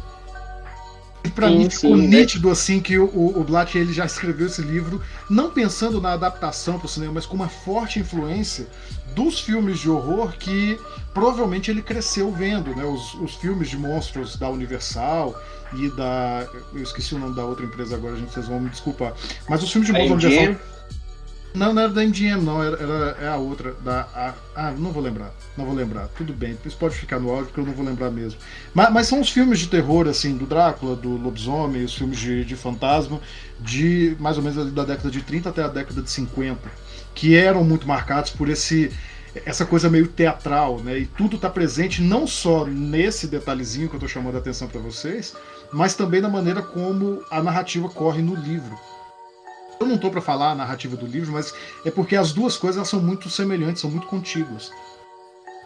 [1.38, 2.18] Pra sim, mim ficou sim, né?
[2.18, 6.80] nítido assim que o, o Blatt ele já escreveu esse livro não pensando na adaptação
[6.80, 8.66] para o cinema, mas com uma forte influência
[9.14, 10.80] dos filmes de horror que
[11.14, 12.84] provavelmente ele cresceu vendo, né?
[12.84, 15.40] Os, os filmes de monstros da Universal,
[15.74, 16.48] e da.
[16.74, 19.14] Eu esqueci o nome da outra empresa agora, gente, vocês vão me desculpar.
[19.48, 20.78] Mas os filmes de monstros da Universal.
[21.58, 23.74] Não, não era da MGM, não, era, era é a outra.
[23.84, 25.34] Da, a, ah, não vou lembrar.
[25.58, 26.08] Não vou lembrar.
[26.16, 28.40] Tudo bem, isso pode ficar no áudio porque eu não vou lembrar mesmo.
[28.74, 32.46] Mas, mas são os filmes de terror, assim, do Drácula, do Lobisomem, os filmes de,
[32.46, 33.20] de fantasma,
[33.60, 36.60] de mais ou menos da década de 30 até a década de 50,
[37.16, 38.92] que eram muito marcados por esse
[39.46, 41.00] essa coisa meio teatral, né?
[41.00, 44.82] E tudo está presente não só nesse detalhezinho que eu estou chamando a atenção para
[44.82, 45.36] vocês,
[45.72, 48.76] mas também na maneira como a narrativa corre no livro.
[49.80, 51.54] Eu não estou para falar a narrativa do livro, mas
[51.86, 54.72] é porque as duas coisas são muito semelhantes, são muito contíguas.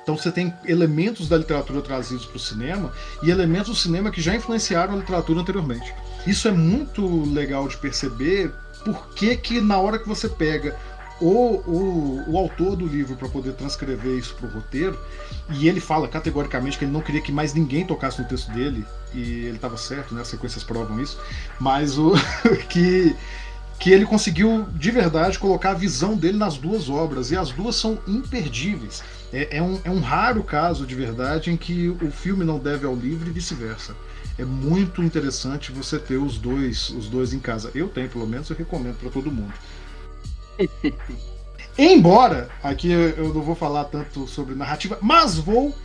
[0.03, 4.21] Então você tem elementos da literatura trazidos para o cinema e elementos do cinema que
[4.21, 5.93] já influenciaram a literatura anteriormente.
[6.25, 8.51] Isso é muito legal de perceber
[8.83, 10.75] porque que na hora que você pega
[11.21, 14.99] o, o, o autor do livro para poder transcrever isso para o roteiro,
[15.51, 18.83] e ele fala categoricamente que ele não queria que mais ninguém tocasse no texto dele,
[19.13, 20.21] e ele estava certo, né?
[20.21, 21.19] As sequências provam isso,
[21.59, 22.13] mas o
[22.69, 23.15] que
[23.81, 27.75] que ele conseguiu de verdade colocar a visão dele nas duas obras, e as duas
[27.75, 29.01] são imperdíveis.
[29.33, 32.85] É, é, um, é um raro caso de verdade em que o filme não deve
[32.85, 33.95] ao livro e vice-versa.
[34.37, 37.71] É muito interessante você ter os dois, os dois em casa.
[37.73, 39.53] Eu tenho, pelo menos, eu recomendo para todo mundo.
[41.75, 45.75] Embora, aqui eu não vou falar tanto sobre narrativa, mas vou.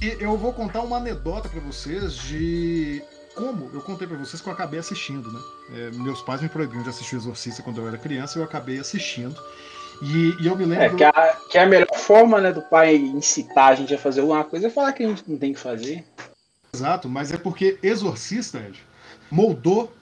[0.00, 3.02] Eu vou contar uma anedota para vocês de
[3.34, 5.40] como eu contei para vocês que eu acabei assistindo, né?
[5.74, 8.44] É, meus pais me proibiram de assistir o Exorcista quando eu era criança e eu
[8.44, 9.40] acabei assistindo.
[10.02, 10.84] E, e eu me lembro.
[10.84, 14.20] É, que a, que a melhor forma né, do pai incitar a gente a fazer
[14.20, 16.04] alguma coisa é falar que a gente não tem que fazer.
[16.72, 18.80] Exato, mas é porque Exorcista, Ed,
[19.30, 19.92] moldou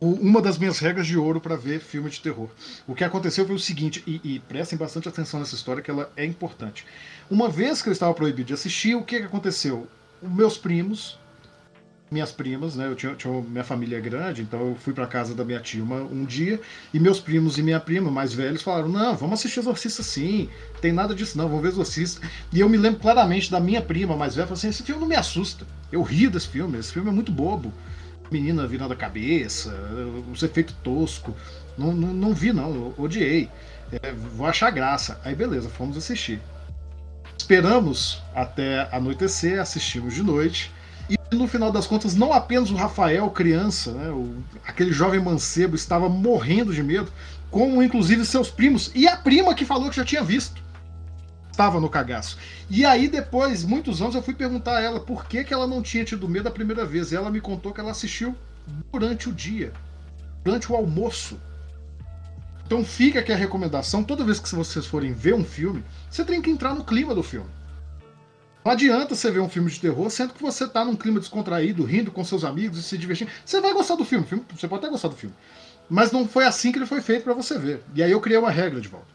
[0.00, 2.48] uma das minhas regras de ouro para ver filme de terror.
[2.86, 6.12] O que aconteceu foi o seguinte, e, e, prestem bastante atenção nessa história que ela
[6.16, 6.86] é importante.
[7.28, 9.88] Uma vez que eu estava proibido de assistir, o que, que aconteceu?
[10.22, 11.18] Os meus primos,
[12.10, 12.86] minhas primas, né?
[12.86, 15.96] Eu tinha, tinha minha família grande, então eu fui para casa da minha tia uma,
[15.96, 16.60] um dia
[16.92, 20.48] e meus primos e minha prima mais velhos falaram: "Não, vamos assistir Exorcista sim.
[20.80, 22.26] Tem nada disso não, vamos ver Exorcista".
[22.52, 25.08] E eu me lembro claramente da minha prima mais velha, falou assim: "Esse filme não
[25.08, 25.66] me assusta.
[25.92, 27.72] Eu rio desse filme, esse filme é muito bobo"
[28.30, 29.74] menina virando a cabeça,
[30.30, 31.34] os efeitos tosco.
[31.76, 33.48] Não, não, não vi, não, odiei.
[33.90, 35.20] É, vou achar graça.
[35.24, 36.40] Aí beleza, fomos assistir.
[37.36, 40.72] Esperamos até anoitecer, assistimos de noite.
[41.30, 44.36] No final das contas, não apenas o Rafael, criança, né, o,
[44.66, 47.12] aquele jovem mancebo, estava morrendo de medo,
[47.50, 50.62] como inclusive seus primos e a prima que falou que já tinha visto
[51.58, 52.38] estava no cagaço.
[52.70, 55.82] E aí, depois, muitos anos, eu fui perguntar a ela por que, que ela não
[55.82, 57.10] tinha tido medo a primeira vez.
[57.10, 58.36] E ela me contou que ela assistiu
[58.92, 59.72] durante o dia,
[60.44, 61.36] durante o almoço.
[62.64, 66.40] Então fica aqui a recomendação: toda vez que vocês forem ver um filme, você tem
[66.40, 67.50] que entrar no clima do filme.
[68.68, 71.84] Não adianta você ver um filme de terror, sendo que você está num clima descontraído,
[71.84, 73.30] rindo com seus amigos e se divertindo.
[73.42, 75.34] Você vai gostar do filme, você pode até gostar do filme.
[75.88, 77.82] Mas não foi assim que ele foi feito para você ver.
[77.94, 79.06] E aí eu criei uma regra de volta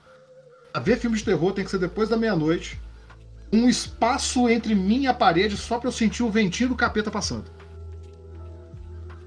[0.81, 2.81] ver filme de terror tem que ser depois da meia-noite.
[3.51, 7.11] Um espaço entre mim e a parede só pra eu sentir o ventinho do capeta
[7.11, 7.45] passando.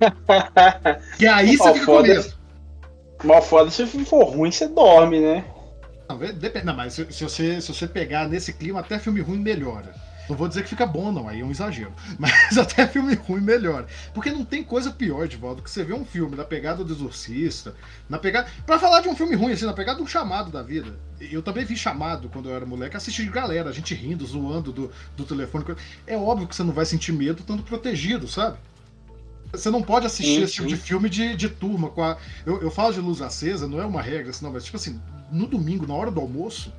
[1.21, 2.35] e aí você fica com medo.
[3.23, 5.45] Mal foda, se for ruim, você dorme, né?
[6.09, 9.39] Não, depende, não mas se, se, você, se você pegar nesse clima, até filme ruim
[9.39, 9.95] melhora.
[10.29, 11.93] Não vou dizer que fica bom, não, aí é um exagero.
[12.19, 13.87] Mas até filme ruim melhor.
[14.13, 16.93] Porque não tem coisa pior, de volta, que você vê um filme na pegada do
[16.93, 17.75] Exorcista,
[18.09, 18.49] na pegada.
[18.65, 20.99] Pra falar de um filme ruim, assim, na pegada do chamado da vida.
[21.21, 24.73] Eu também vi chamado quando eu era moleque, assisti de galera, a gente rindo, zoando
[24.73, 25.65] do, do telefone.
[26.07, 28.59] É óbvio que você não vai sentir medo estando protegido, sabe?
[29.53, 31.89] Você não pode assistir sim, esse tipo de filme de, de turma.
[31.91, 32.17] Com a...
[32.45, 35.47] eu, eu falo de luz acesa, não é uma regra, senão, mas tipo assim, no
[35.47, 36.73] domingo, na hora do almoço,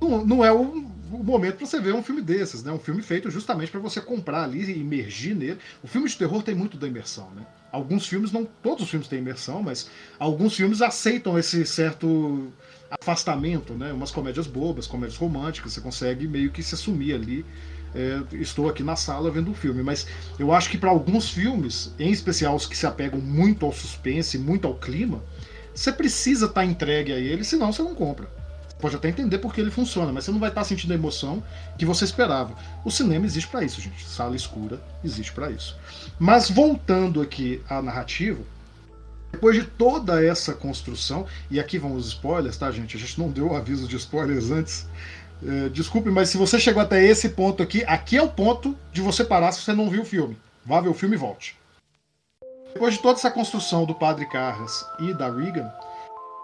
[0.00, 2.72] não, não é um, o momento para você ver um filme desses, né?
[2.72, 5.58] Um filme feito justamente para você comprar ali e imergir nele.
[5.82, 7.46] O filme de terror tem muito da imersão, né?
[7.70, 9.88] Alguns filmes, não todos os filmes têm imersão, mas
[10.18, 12.48] alguns filmes aceitam esse certo
[12.90, 13.92] afastamento, né?
[13.92, 17.44] Umas comédias bobas, comédias românticas, você consegue meio que se assumir ali.
[17.94, 20.06] É, estou aqui na sala vendo o filme, mas
[20.38, 24.36] eu acho que para alguns filmes, em especial os que se apegam muito ao suspense,
[24.36, 25.22] muito ao clima,
[25.74, 28.28] você precisa estar tá entregue a ele, senão você não compra
[28.78, 31.42] pode até entender porque ele funciona, mas você não vai estar sentindo a emoção
[31.78, 32.54] que você esperava.
[32.84, 34.06] O cinema existe para isso, gente.
[34.06, 35.76] Sala escura existe para isso.
[36.18, 38.42] Mas voltando aqui à narrativa,
[39.32, 42.96] depois de toda essa construção, e aqui vão os spoilers, tá, gente?
[42.96, 44.86] A gente não deu aviso de spoilers antes.
[45.46, 49.02] É, desculpe, mas se você chegou até esse ponto aqui, aqui é o ponto de
[49.02, 50.38] você parar se você não viu o filme.
[50.64, 51.56] Vá ver o filme e volte.
[52.72, 55.70] Depois de toda essa construção do Padre Carras e da Regan,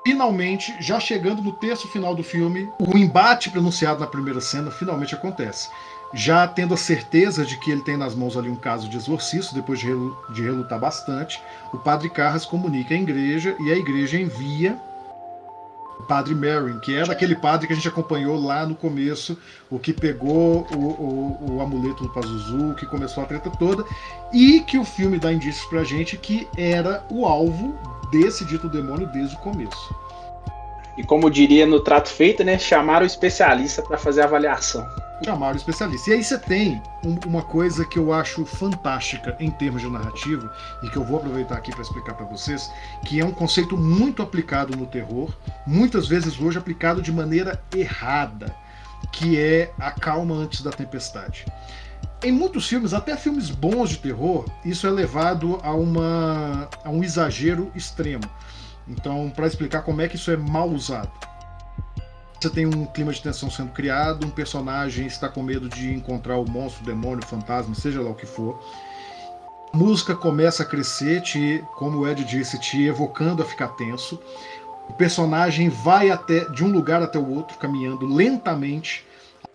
[0.05, 5.15] finalmente, já chegando no terço final do filme, o embate pronunciado na primeira cena finalmente
[5.15, 5.69] acontece.
[6.15, 9.55] Já tendo a certeza de que ele tem nas mãos ali um caso de exorcismo,
[9.55, 11.43] depois de, relutar bastante,
[11.73, 14.79] o padre Carras comunica à igreja e a igreja envia
[16.09, 19.39] padre Merrin, que era aquele padre que a gente acompanhou lá no começo,
[19.71, 23.85] o que pegou o, o, o amuleto do Pazuzu, que começou a treta toda,
[24.33, 27.79] e que o filme dá indícios pra gente que era o alvo
[28.11, 29.95] desse dito demônio desde o começo.
[30.97, 32.59] E como diria no trato feito, né?
[32.59, 34.87] Chamaram o especialista para fazer a avaliação.
[35.25, 36.11] Chamaram o especialista.
[36.11, 40.53] E aí você tem um, uma coisa que eu acho fantástica em termos de narrativa,
[40.83, 42.71] e que eu vou aproveitar aqui para explicar para vocês,
[43.07, 45.33] que é um conceito muito aplicado no terror,
[45.67, 48.55] muitas vezes hoje aplicado de maneira errada,
[49.13, 51.47] que é a calma antes da tempestade.
[52.23, 57.03] Em muitos filmes, até filmes bons de terror, isso é levado a, uma, a um
[57.03, 58.25] exagero extremo.
[58.89, 61.11] Então, para explicar como é que isso é mal usado.
[62.43, 66.39] Você tem um clima de tensão sendo criado, um personagem está com medo de encontrar
[66.39, 68.61] o monstro, o demônio, o fantasma, seja lá o que for.
[69.73, 74.19] A música começa a crescer, te, como o Ed disse, te evocando a ficar tenso.
[74.89, 79.07] O personagem vai até de um lugar até o outro, caminhando lentamente.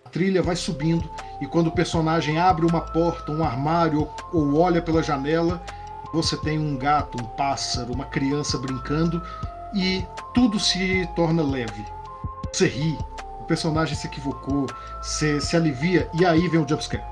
[0.02, 1.10] A trilha vai subindo
[1.42, 5.62] e quando o personagem abre uma porta, um armário ou olha pela janela,
[6.10, 9.22] você tem um gato, um pássaro, uma criança brincando
[9.74, 11.97] e tudo se torna leve.
[12.52, 12.98] Você ri,
[13.40, 14.66] o personagem se equivocou,
[15.02, 17.04] você se alivia e aí vem o jumpscare.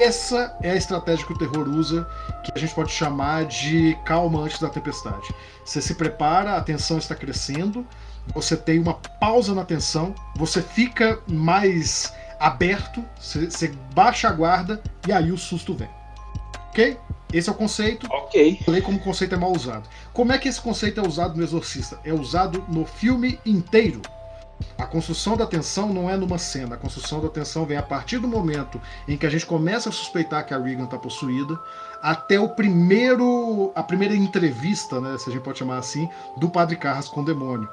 [0.00, 2.06] Essa é a estratégia que o terror usa,
[2.42, 5.32] que a gente pode chamar de calma antes da tempestade.
[5.64, 7.86] Você se prepara, a tensão está crescendo,
[8.34, 14.82] você tem uma pausa na tensão, você fica mais aberto, você, você baixa a guarda
[15.06, 15.88] e aí o susto vem.
[16.74, 16.98] Ok?
[17.32, 18.08] Esse é o conceito.
[18.10, 18.58] Ok.
[18.64, 19.88] Falei como o conceito é mal usado.
[20.12, 22.00] Como é que esse conceito é usado no Exorcista?
[22.04, 24.02] É usado no filme inteiro.
[24.76, 28.18] A construção da tensão não é numa cena, a construção da tensão vem a partir
[28.18, 31.58] do momento em que a gente começa a suspeitar que a Regan está possuída,
[32.02, 36.76] até o primeiro, a primeira entrevista, né, se a gente pode chamar assim, do Padre
[36.76, 37.68] Carras com o demônio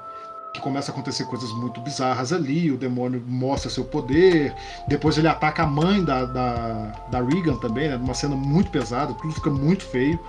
[0.53, 4.53] que começa a acontecer coisas muito bizarras ali, o demônio mostra seu poder,
[4.87, 9.13] depois ele ataca a mãe da, da, da Regan também, né, numa cena muito pesada,
[9.13, 10.19] tudo fica muito feio.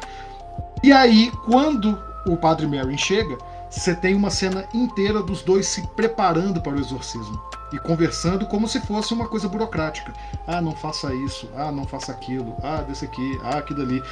[0.82, 3.36] E aí, quando o Padre Merrin chega,
[3.68, 7.40] você tem uma cena inteira dos dois se preparando para o exorcismo
[7.72, 10.12] e conversando como se fosse uma coisa burocrática.
[10.46, 14.02] Ah, não faça isso, ah, não faça aquilo, ah, desse aqui, ah, aquilo ali.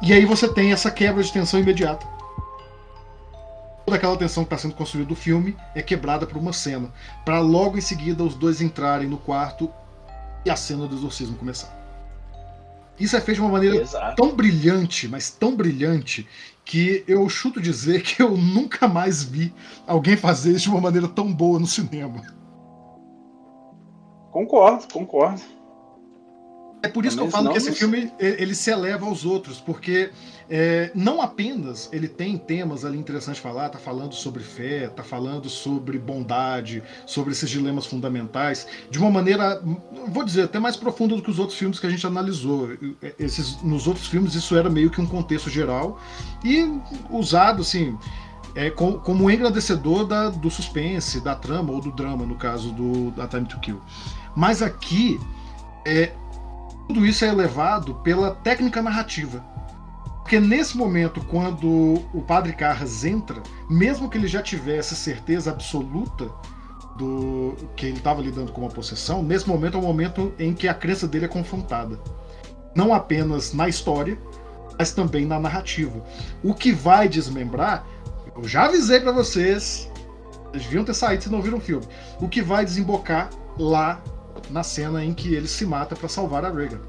[0.00, 2.06] E aí você tem essa quebra de tensão imediata
[3.92, 6.90] toda aquela tensão que está sendo construída do filme é quebrada por uma cena,
[7.26, 9.70] para logo em seguida os dois entrarem no quarto
[10.46, 11.78] e a cena do exorcismo começar.
[12.98, 14.16] Isso é feito de uma maneira Exato.
[14.16, 16.26] tão brilhante, mas tão brilhante,
[16.64, 19.52] que eu chuto dizer que eu nunca mais vi
[19.86, 22.22] alguém fazer isso de uma maneira tão boa no cinema.
[24.30, 25.42] Concordo, concordo.
[26.82, 30.10] É por isso que eu falo que esse filme ele se eleva aos outros, porque
[30.50, 35.04] é, não apenas ele tem temas ali interessantes de falar, tá falando sobre fé, tá
[35.04, 39.62] falando sobre bondade, sobre esses dilemas fundamentais, de uma maneira,
[40.08, 42.70] vou dizer, até mais profunda do que os outros filmes que a gente analisou.
[43.16, 46.00] Esses, nos outros filmes isso era meio que um contexto geral
[46.44, 46.68] e
[47.10, 47.96] usado assim.
[48.54, 52.70] É, como, como um engrandecedor da, do suspense, da trama, ou do drama, no caso
[52.72, 53.80] do da Time to Kill.
[54.36, 55.18] Mas aqui,
[55.86, 56.12] é,
[56.92, 59.42] tudo isso é elevado pela técnica narrativa.
[60.20, 61.66] Porque nesse momento, quando
[62.12, 66.30] o padre Carras entra, mesmo que ele já tivesse certeza absoluta
[66.98, 70.68] do que ele estava lidando com uma possessão, nesse momento é o momento em que
[70.68, 71.98] a crença dele é confrontada.
[72.74, 74.18] Não apenas na história,
[74.78, 76.04] mas também na narrativa.
[76.44, 77.86] O que vai desmembrar,
[78.36, 79.90] eu já avisei para vocês,
[80.52, 81.86] eles deviam ter saído se não viram o filme.
[82.20, 83.98] O que vai desembocar lá
[84.50, 86.80] na cena em que ele se mata para salvar a Regan.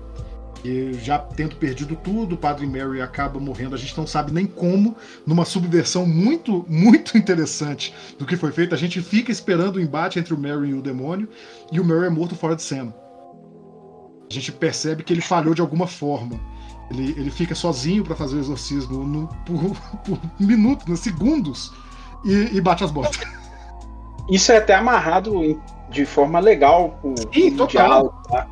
[0.64, 3.76] E já tendo perdido tudo, o Padre Mary acaba morrendo.
[3.76, 4.96] A gente não sabe nem como,
[5.28, 8.74] numa subversão muito, muito interessante do que foi feito.
[8.74, 11.28] A gente fica esperando o embate entre o Mary e o demônio,
[11.72, 12.96] e o Mary é morto fora de cena.
[14.30, 16.40] A gente percebe que ele falhou de alguma forma.
[16.90, 19.76] Ele, ele fica sozinho para fazer o exorcismo no, por,
[20.06, 21.74] por minutos, segundos,
[22.24, 23.20] e, e bate as botas.
[24.30, 25.62] Isso é até amarrado
[25.94, 28.48] de forma legal com o diálogo, tá?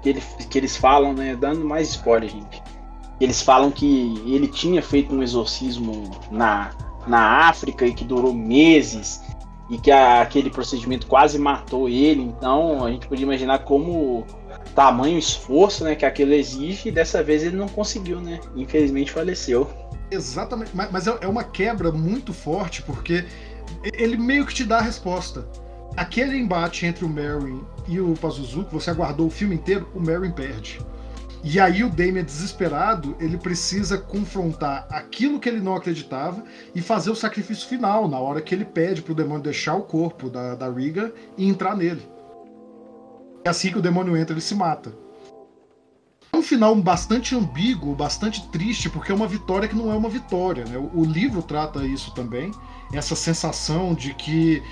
[0.00, 1.34] que, ele, que eles falam, né?
[1.34, 2.62] Dando mais spoiler, gente.
[3.20, 6.70] Eles falam que ele tinha feito um exorcismo na,
[7.06, 9.22] na África e que durou meses
[9.70, 12.22] e que a, aquele procedimento quase matou ele.
[12.22, 14.24] Então a gente podia imaginar como
[14.74, 18.40] tamanho esforço né, que aquilo exige e dessa vez ele não conseguiu, né?
[18.54, 19.68] Infelizmente faleceu.
[20.10, 23.24] Exatamente, mas, mas é, é uma quebra muito forte porque
[23.82, 25.48] ele meio que te dá a resposta
[25.96, 30.00] aquele embate entre o Merrin e o Pazuzu, que você aguardou o filme inteiro, o
[30.00, 30.80] Merrin perde.
[31.46, 36.42] E aí o Damien, desesperado, ele precisa confrontar aquilo que ele não acreditava
[36.74, 40.30] e fazer o sacrifício final, na hora que ele pede pro demônio deixar o corpo
[40.30, 42.08] da, da Riga e entrar nele.
[43.44, 44.94] É assim que o demônio entra, ele se mata.
[46.32, 50.08] É um final bastante ambíguo, bastante triste, porque é uma vitória que não é uma
[50.08, 50.64] vitória.
[50.64, 50.78] Né?
[50.94, 52.50] O livro trata isso também,
[52.90, 54.62] essa sensação de que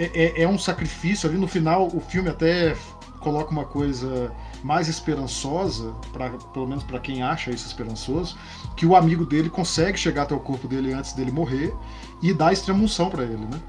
[0.00, 1.28] é, é, é um sacrifício.
[1.28, 2.74] Ali no final, o filme até
[3.20, 4.32] coloca uma coisa
[4.64, 8.36] mais esperançosa, pra, pelo menos para quem acha isso esperançoso,
[8.76, 11.74] que o amigo dele consegue chegar até o corpo dele antes dele morrer
[12.22, 13.60] e dá extremunção para ele, né?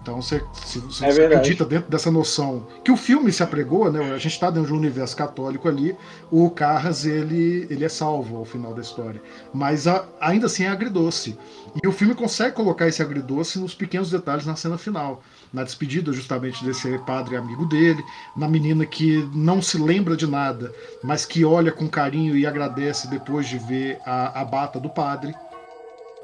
[0.00, 3.92] Então você, se, se é você acredita dentro dessa noção que o filme se apregou,
[3.92, 4.12] né?
[4.12, 5.94] A gente está dentro de um universo católico ali,
[6.30, 9.20] o Carras ele, ele é salvo ao final da história.
[9.52, 11.38] Mas a, ainda assim é agridoce.
[11.82, 15.22] E o filme consegue colocar esse agridoce nos pequenos detalhes na cena final.
[15.52, 18.04] Na despedida justamente desse padre amigo dele,
[18.36, 20.72] na menina que não se lembra de nada,
[21.02, 25.34] mas que olha com carinho e agradece depois de ver a, a bata do padre.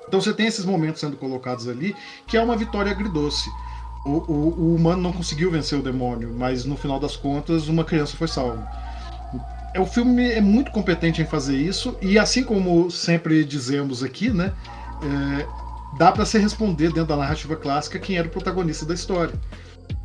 [0.07, 1.97] Então você tem esses momentos sendo colocados ali,
[2.27, 3.51] que é uma vitória agridoce.
[4.05, 7.85] O, o, o, humano não conseguiu vencer o demônio, mas no final das contas uma
[7.85, 8.69] criança foi salva.
[9.73, 14.29] É, o filme é muito competente em fazer isso, e assim como sempre dizemos aqui,
[14.29, 14.53] né,
[15.03, 15.64] é,
[15.99, 19.35] dá para se responder dentro da narrativa clássica quem era o protagonista da história.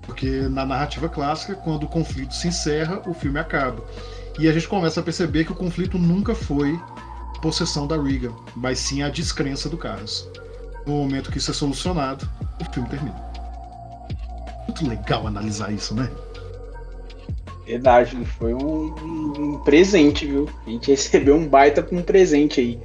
[0.05, 3.83] Porque na narrativa clássica, quando o conflito se encerra, o filme acaba.
[4.39, 6.79] E a gente começa a perceber que o conflito nunca foi
[7.41, 10.27] possessão da Riga, mas sim a descrença do Carlos.
[10.85, 12.27] No momento que isso é solucionado,
[12.59, 13.15] o filme termina.
[14.67, 16.09] Muito legal analisar isso, né?
[17.65, 20.49] Verdade, foi um, um, presente, viu?
[20.65, 22.79] A gente recebeu um baita um presente aí.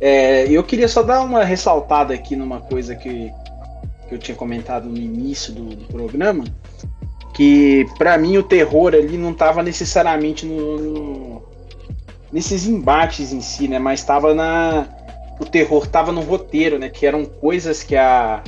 [0.00, 3.32] É, eu queria só dar uma ressaltada aqui numa coisa que,
[4.08, 6.44] que eu tinha comentado no início do, do programa,
[7.34, 11.42] que para mim o terror ali não estava necessariamente no, no,
[12.32, 13.78] nesses embates em si, né?
[13.78, 14.86] Mas estava na
[15.40, 16.88] o terror estava no roteiro, né?
[16.88, 18.42] Que eram coisas que a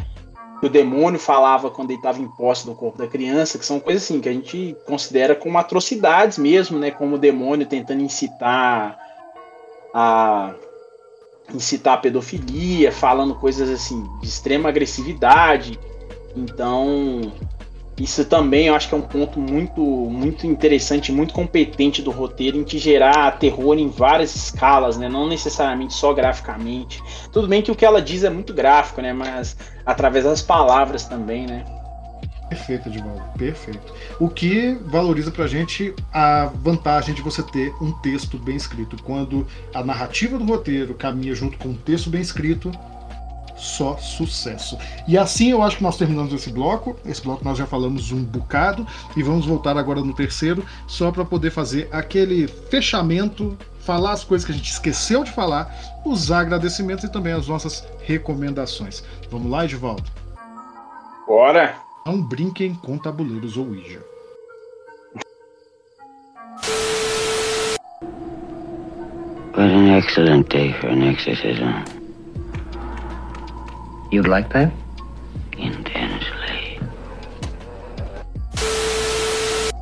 [0.61, 3.80] que o demônio falava quando ele estava em posse do corpo da criança, que são
[3.80, 6.93] coisas assim que a gente considera como atrocidades mesmo, né?
[6.93, 8.97] Como o demônio tentando incitar
[9.93, 10.55] a
[11.53, 15.78] incitar a pedofilia, falando coisas assim de extrema agressividade.
[16.36, 17.32] Então,
[17.99, 22.57] isso também eu acho que é um ponto muito, muito interessante, muito competente do roteiro
[22.57, 25.09] em te gerar terror em várias escalas, né?
[25.09, 27.03] Não necessariamente só graficamente.
[27.30, 29.12] Tudo bem que o que ela diz é muito gráfico, né?
[29.12, 31.64] Mas através das palavras também, né?
[32.53, 33.94] Perfeito, Edvaldo, perfeito.
[34.20, 39.03] O que valoriza pra gente a vantagem de você ter um texto bem escrito.
[39.03, 42.70] Quando a narrativa do roteiro caminha junto com um texto bem escrito,
[43.57, 44.76] só sucesso.
[45.09, 46.94] E assim eu acho que nós terminamos esse bloco.
[47.07, 48.86] Esse bloco nós já falamos um bocado
[49.16, 54.44] e vamos voltar agora no terceiro, só para poder fazer aquele fechamento, falar as coisas
[54.44, 55.74] que a gente esqueceu de falar,
[56.05, 59.03] usar agradecimentos e também as nossas recomendações.
[59.30, 60.05] Vamos lá, Edivaldo?
[61.26, 61.91] Bora!
[62.05, 64.03] Não brinquem com tabuleiros ou Ouija.
[69.55, 71.84] What an excellent day for an exorcism.
[74.11, 74.72] You'd like that?
[75.57, 76.80] Intensely.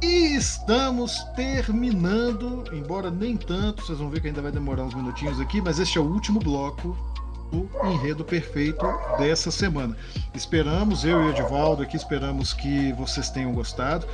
[0.02, 5.40] E estamos terminando, embora nem tanto, vocês vão ver que ainda vai demorar uns minutinhos
[5.40, 6.94] aqui, mas este é o último bloco
[7.50, 8.86] do enredo perfeito
[9.18, 9.96] dessa semana.
[10.34, 14.06] Esperamos, eu e o Edivaldo aqui, esperamos que vocês tenham gostado.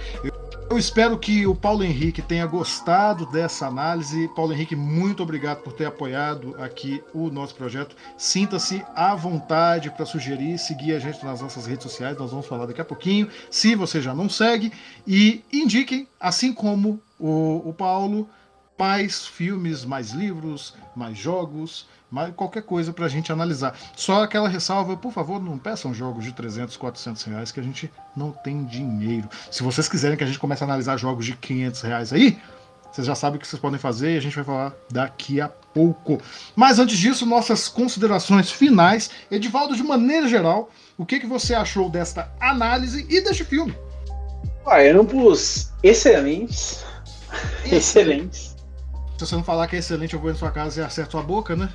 [0.68, 4.28] Eu espero que o Paulo Henrique tenha gostado dessa análise.
[4.34, 7.94] Paulo Henrique, muito obrigado por ter apoiado aqui o nosso projeto.
[8.18, 12.66] Sinta-se à vontade para sugerir, seguir a gente nas nossas redes sociais, nós vamos falar
[12.66, 14.72] daqui a pouquinho, se você já não segue.
[15.06, 18.28] E indiquem, assim como o, o Paulo,
[18.76, 23.76] mais filmes, mais livros, mais jogos mas qualquer coisa para a gente analisar.
[23.94, 27.90] Só aquela ressalva, por favor, não peçam jogos de 300, 400 reais que a gente
[28.16, 29.28] não tem dinheiro.
[29.50, 32.38] Se vocês quiserem que a gente comece a analisar jogos de 500 reais aí,
[32.96, 35.48] vocês já sabem o que vocês podem fazer e a gente vai falar daqui a
[35.48, 36.18] pouco.
[36.54, 39.10] Mas antes disso, nossas considerações finais.
[39.30, 43.76] Edivaldo, de maneira geral, o que, que você achou desta análise e deste filme?
[44.66, 46.84] Eram pros excelentes.
[47.70, 48.56] Excelentes.
[49.18, 51.22] Se você não falar que é excelente, eu vou na sua casa e acerto sua
[51.22, 51.68] boca, né?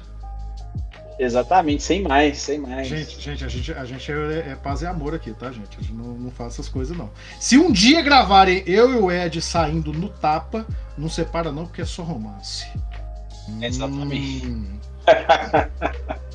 [1.22, 2.88] Exatamente, sem mais, sem mais.
[2.88, 5.78] Gente, gente, a gente, a gente é, é paz e amor aqui, tá, gente?
[5.78, 7.11] A gente não, não faz essas coisas, não.
[7.39, 10.65] Se um dia gravarem eu e o Ed saindo no tapa,
[10.97, 12.65] não separa não, porque é só romance.
[13.61, 14.47] Exatamente.
[14.47, 14.80] Hum.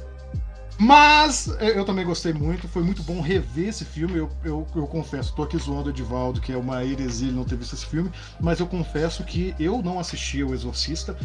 [0.79, 4.19] Mas eu também gostei muito, foi muito bom rever esse filme.
[4.19, 7.45] Eu, eu, eu confesso, tô aqui zoando o Edivaldo, que é uma heresia ele não
[7.45, 11.17] ter visto esse filme, mas eu confesso que eu não assisti ao Exorcista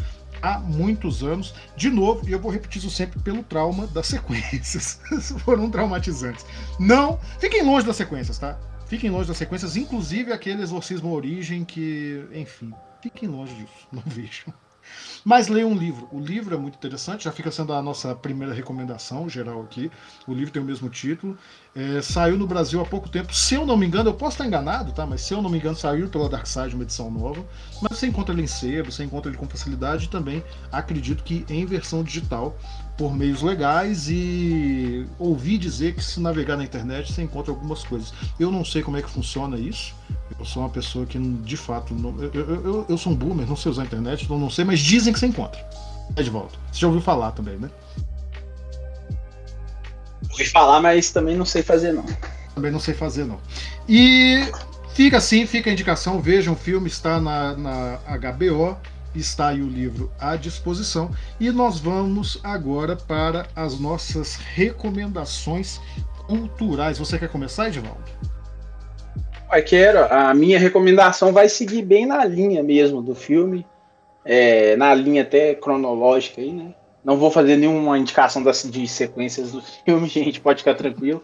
[0.42, 1.54] há muitos anos.
[1.76, 5.00] De novo, e eu vou repetir isso sempre pelo trauma das sequências.
[5.44, 6.44] Foram traumatizantes.
[6.78, 8.58] Não, fiquem longe das sequências, tá?
[8.86, 14.52] Fiquem longe das sequências, inclusive aquele exorcismo origem que, enfim, fiquem longe disso, não vejam.
[15.24, 16.08] Mas leia um livro.
[16.10, 19.90] O livro é muito interessante, já fica sendo a nossa primeira recomendação geral aqui.
[20.26, 21.38] O livro tem o mesmo título.
[21.74, 23.32] É, saiu no Brasil há pouco tempo.
[23.32, 25.06] Se eu não me engano, eu posso estar enganado, tá?
[25.06, 27.44] Mas se eu não me engano, saiu pela Dark Side uma edição nova.
[27.80, 30.42] Mas você encontra ele em sebo, você encontra ele com facilidade e também
[30.72, 32.58] acredito que em versão digital
[32.96, 38.12] por meios legais e ouvi dizer que se navegar na internet você encontra algumas coisas.
[38.38, 39.94] Eu não sei como é que funciona isso.
[40.38, 43.56] Eu sou uma pessoa que de fato não, eu, eu, eu, sou um boomer, não
[43.56, 45.60] sei usar a internet, então não sei, mas dizem que você encontra.
[46.16, 46.58] É de volta.
[46.70, 47.70] Você já ouviu falar também, né?
[50.30, 52.04] Ouvi falar, mas também não sei fazer não.
[52.54, 53.40] Também não sei fazer não.
[53.88, 54.46] E
[54.94, 58.76] fica assim, fica a indicação, vejam o filme, está na, na HBO
[59.14, 61.10] está aí o livro à disposição.
[61.38, 65.80] E nós vamos agora para as nossas recomendações
[66.26, 66.98] culturais.
[66.98, 68.02] Você quer começar, Edivaldo?
[69.52, 70.04] Eu quero.
[70.12, 73.66] A minha recomendação vai seguir bem na linha mesmo do filme,
[74.24, 76.74] é, na linha até cronológica aí, né?
[77.04, 81.22] Não vou fazer nenhuma indicação das, de sequências do filme, gente, pode ficar tranquilo.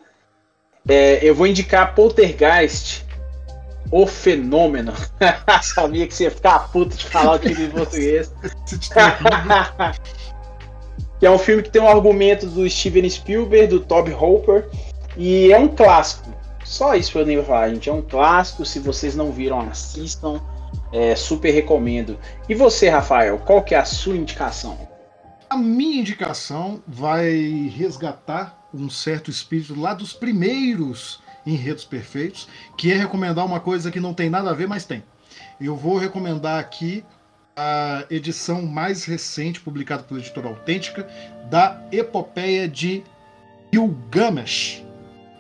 [0.87, 3.05] É, eu vou indicar Poltergeist,
[3.91, 4.93] o Fenômeno.
[5.63, 8.33] Sabia que você ia ficar puto de falar o time em português.
[11.19, 14.69] que é um filme que tem um argumento do Steven Spielberg, do Toby Hooper,
[15.17, 16.33] e é um clássico.
[16.65, 17.89] Só isso que eu nem vou falar, gente.
[17.89, 18.65] É um clássico.
[18.65, 20.41] Se vocês não viram, assistam.
[20.93, 22.19] É, super recomendo.
[22.49, 24.79] E você, Rafael, qual que é a sua indicação?
[25.49, 32.97] A minha indicação vai resgatar um certo espírito lá dos primeiros Enredos Perfeitos, que é
[32.97, 35.03] recomendar uma coisa que não tem nada a ver, mas tem.
[35.61, 37.05] Eu vou recomendar aqui
[37.57, 41.09] a edição mais recente, publicada pela editora Autêntica,
[41.51, 43.03] da Epopeia de
[43.73, 44.85] Gilgamesh,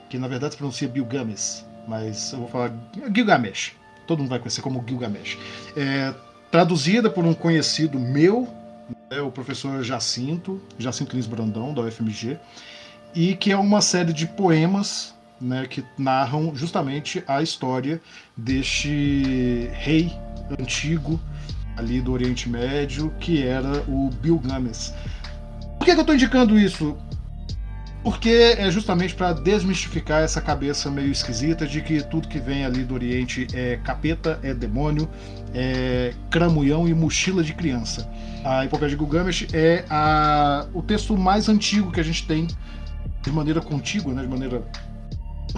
[0.09, 2.72] que na verdade se pronuncia Gilgamesh, mas eu vou falar
[3.14, 3.76] Gilgamesh.
[4.06, 5.38] Todo mundo vai conhecer como Gilgamesh.
[5.76, 6.12] É,
[6.50, 8.48] traduzida por um conhecido meu,
[9.11, 12.38] né, o professor Jacinto, Jacinto Lins Brandão, da UFMG,
[13.14, 18.01] e que é uma série de poemas né, que narram justamente a história
[18.36, 20.12] deste rei
[20.59, 21.20] antigo
[21.76, 24.93] ali do Oriente Médio, que era o Gilgamesh.
[25.78, 26.97] Por que, que eu estou indicando isso?
[28.03, 32.82] Porque é justamente para desmistificar essa cabeça meio esquisita de que tudo que vem ali
[32.82, 35.09] do Oriente é capeta, é demônio,
[35.55, 38.09] é cramunhão e mochila de criança.
[38.45, 42.47] A Epopeia de Gilgamesh é a, o texto mais antigo que a gente tem
[43.22, 44.62] de maneira contígua, né, de maneira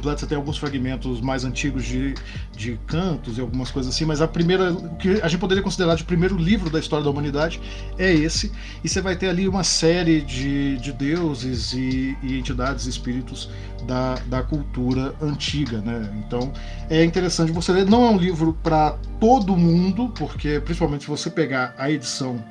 [0.02, 2.14] você tem alguns fragmentos mais antigos de,
[2.56, 5.94] de cantos e algumas coisas assim, mas a primeira, o que a gente poderia considerar
[5.94, 7.60] de primeiro livro da história da humanidade
[7.98, 12.86] é esse, e você vai ter ali uma série de, de deuses e, e entidades,
[12.86, 13.48] espíritos
[13.86, 16.10] da, da cultura antiga, né?
[16.26, 16.52] Então
[16.88, 17.86] é interessante você ler.
[17.86, 22.42] Não é um livro para todo mundo, porque principalmente se você pegar a edição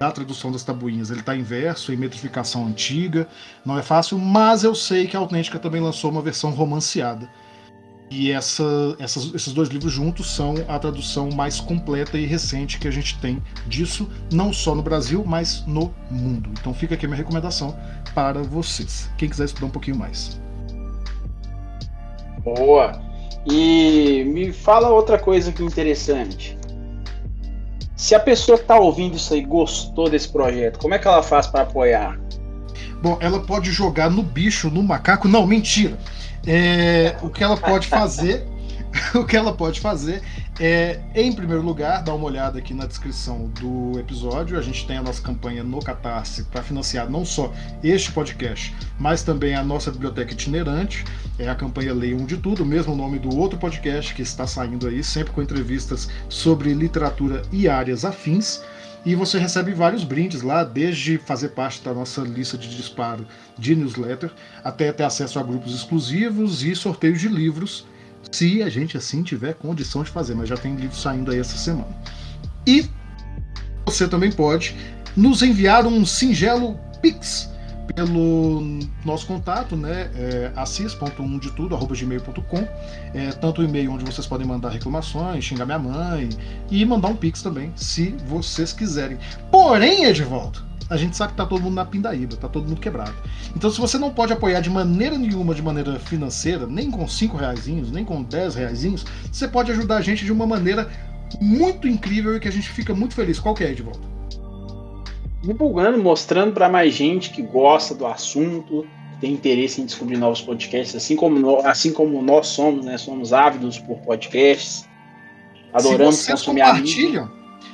[0.00, 1.10] da tradução das tabuinhas.
[1.10, 3.28] Ele está em verso, em metrificação antiga,
[3.66, 7.30] não é fácil, mas eu sei que a Autêntica também lançou uma versão romanceada.
[8.10, 8.64] E essa,
[8.98, 13.18] essas, esses dois livros juntos são a tradução mais completa e recente que a gente
[13.18, 16.50] tem disso, não só no Brasil, mas no mundo.
[16.58, 17.78] Então fica aqui a minha recomendação
[18.14, 20.40] para vocês, quem quiser estudar um pouquinho mais.
[22.42, 23.00] Boa!
[23.46, 26.58] E me fala outra coisa que interessante.
[28.00, 31.22] Se a pessoa que está ouvindo isso aí gostou desse projeto, como é que ela
[31.22, 32.18] faz para apoiar?
[33.02, 35.28] Bom, ela pode jogar no bicho, no macaco.
[35.28, 35.98] Não, mentira.
[36.46, 38.48] É, o que ela pode fazer,
[39.14, 40.22] o que ela pode fazer
[40.58, 44.58] é, em primeiro lugar, dar uma olhada aqui na descrição do episódio.
[44.58, 49.22] A gente tem a nossa campanha no Catarse para financiar não só este podcast, mas
[49.22, 51.04] também a nossa biblioteca itinerante.
[51.38, 54.46] É a campanha Leia um de Tudo, o mesmo nome do outro podcast que está
[54.46, 58.60] saindo aí, sempre com entrevistas sobre literatura e áreas afins.
[59.06, 63.26] E você recebe vários brindes lá, desde fazer parte da nossa lista de disparo
[63.56, 64.30] de newsletter,
[64.62, 67.86] até ter acesso a grupos exclusivos e sorteios de livros
[68.30, 71.56] se a gente assim tiver condição de fazer, mas já tem livro saindo aí essa
[71.56, 71.88] semana.
[72.66, 72.88] E
[73.84, 74.76] você também pode
[75.16, 77.50] nos enviar um singelo Pix
[77.94, 78.62] pelo
[79.04, 80.10] nosso contato, né?
[80.14, 82.68] É, assis.1 de tudo, arroba gmail.com.
[83.14, 86.28] É, tanto o e-mail onde vocês podem mandar reclamações, xingar minha mãe
[86.70, 89.18] e mandar um Pix também, se vocês quiserem.
[89.50, 93.14] Porém, Edvaldo, a gente sabe que tá todo mundo na pindaíba, tá todo mundo quebrado.
[93.56, 97.36] Então, se você não pode apoiar de maneira nenhuma, de maneira financeira, nem com 5
[97.36, 98.84] reais, nem com 10 reais,
[99.30, 100.90] você pode ajudar a gente de uma maneira
[101.40, 103.38] muito incrível e que a gente fica muito feliz.
[103.38, 104.10] Qual que é, Edvaldo?
[105.42, 108.86] divulgando, mostrando para mais gente que gosta do assunto,
[109.20, 112.98] tem interesse em descobrir novos podcasts, assim como, assim como nós somos, né?
[112.98, 114.88] Somos ávidos por podcasts.
[115.72, 117.30] Adoramos se vocês consumir compartilham,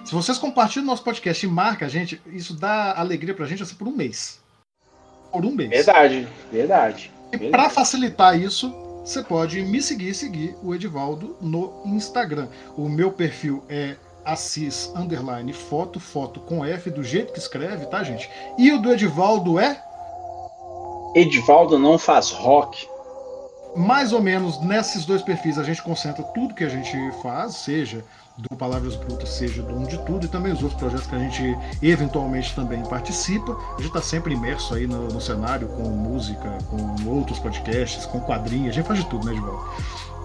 [0.06, 3.74] Se vocês compartilham nosso podcast e marcam a gente, isso dá alegria pra gente assim
[3.74, 4.38] por um mês.
[5.32, 5.68] Por um mês.
[5.68, 7.12] Verdade, verdade.
[7.32, 8.70] E para facilitar isso,
[9.04, 12.46] você pode me seguir e seguir o Edivaldo no Instagram.
[12.76, 18.04] O meu perfil é assis underline foto, foto com F, do jeito que escreve, tá,
[18.04, 18.30] gente?
[18.56, 19.82] E o do Edivaldo é?
[21.16, 22.88] Edivaldo não faz rock.
[23.74, 28.04] Mais ou menos nesses dois perfis a gente concentra tudo que a gente faz, seja
[28.38, 31.18] do Palavras Brutas, seja do Um de Tudo, e também os outros projetos que a
[31.18, 33.52] gente eventualmente também participa.
[33.52, 38.20] A gente está sempre imerso aí no, no, cenário, com música, com outros podcasts, com
[38.20, 39.64] quadrinhos, a gente faz de tudo, né, Edivaldo?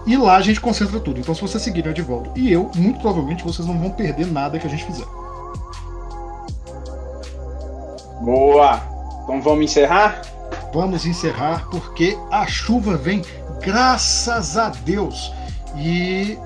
[0.06, 1.20] E lá a gente concentra tudo.
[1.20, 4.58] Então, se você seguir o Edivaldo e eu, muito provavelmente vocês não vão perder nada
[4.58, 5.06] que a gente fizer.
[8.20, 8.82] Boa!
[9.22, 10.22] Então vamos encerrar?
[10.74, 13.22] Vamos encerrar porque a chuva vem,
[13.60, 15.32] graças a Deus.
[15.76, 16.38] E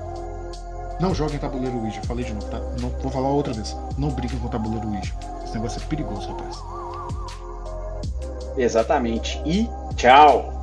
[0.99, 2.59] não joguem tabuleiro Ouija, falei de novo, tá?
[2.81, 3.75] Não, vou falar outra vez.
[3.97, 5.13] Não briguem com tabuleiro Ouija.
[5.43, 6.57] Esse negócio é perigoso, rapaz.
[8.57, 9.41] Exatamente.
[9.45, 10.56] E tchau!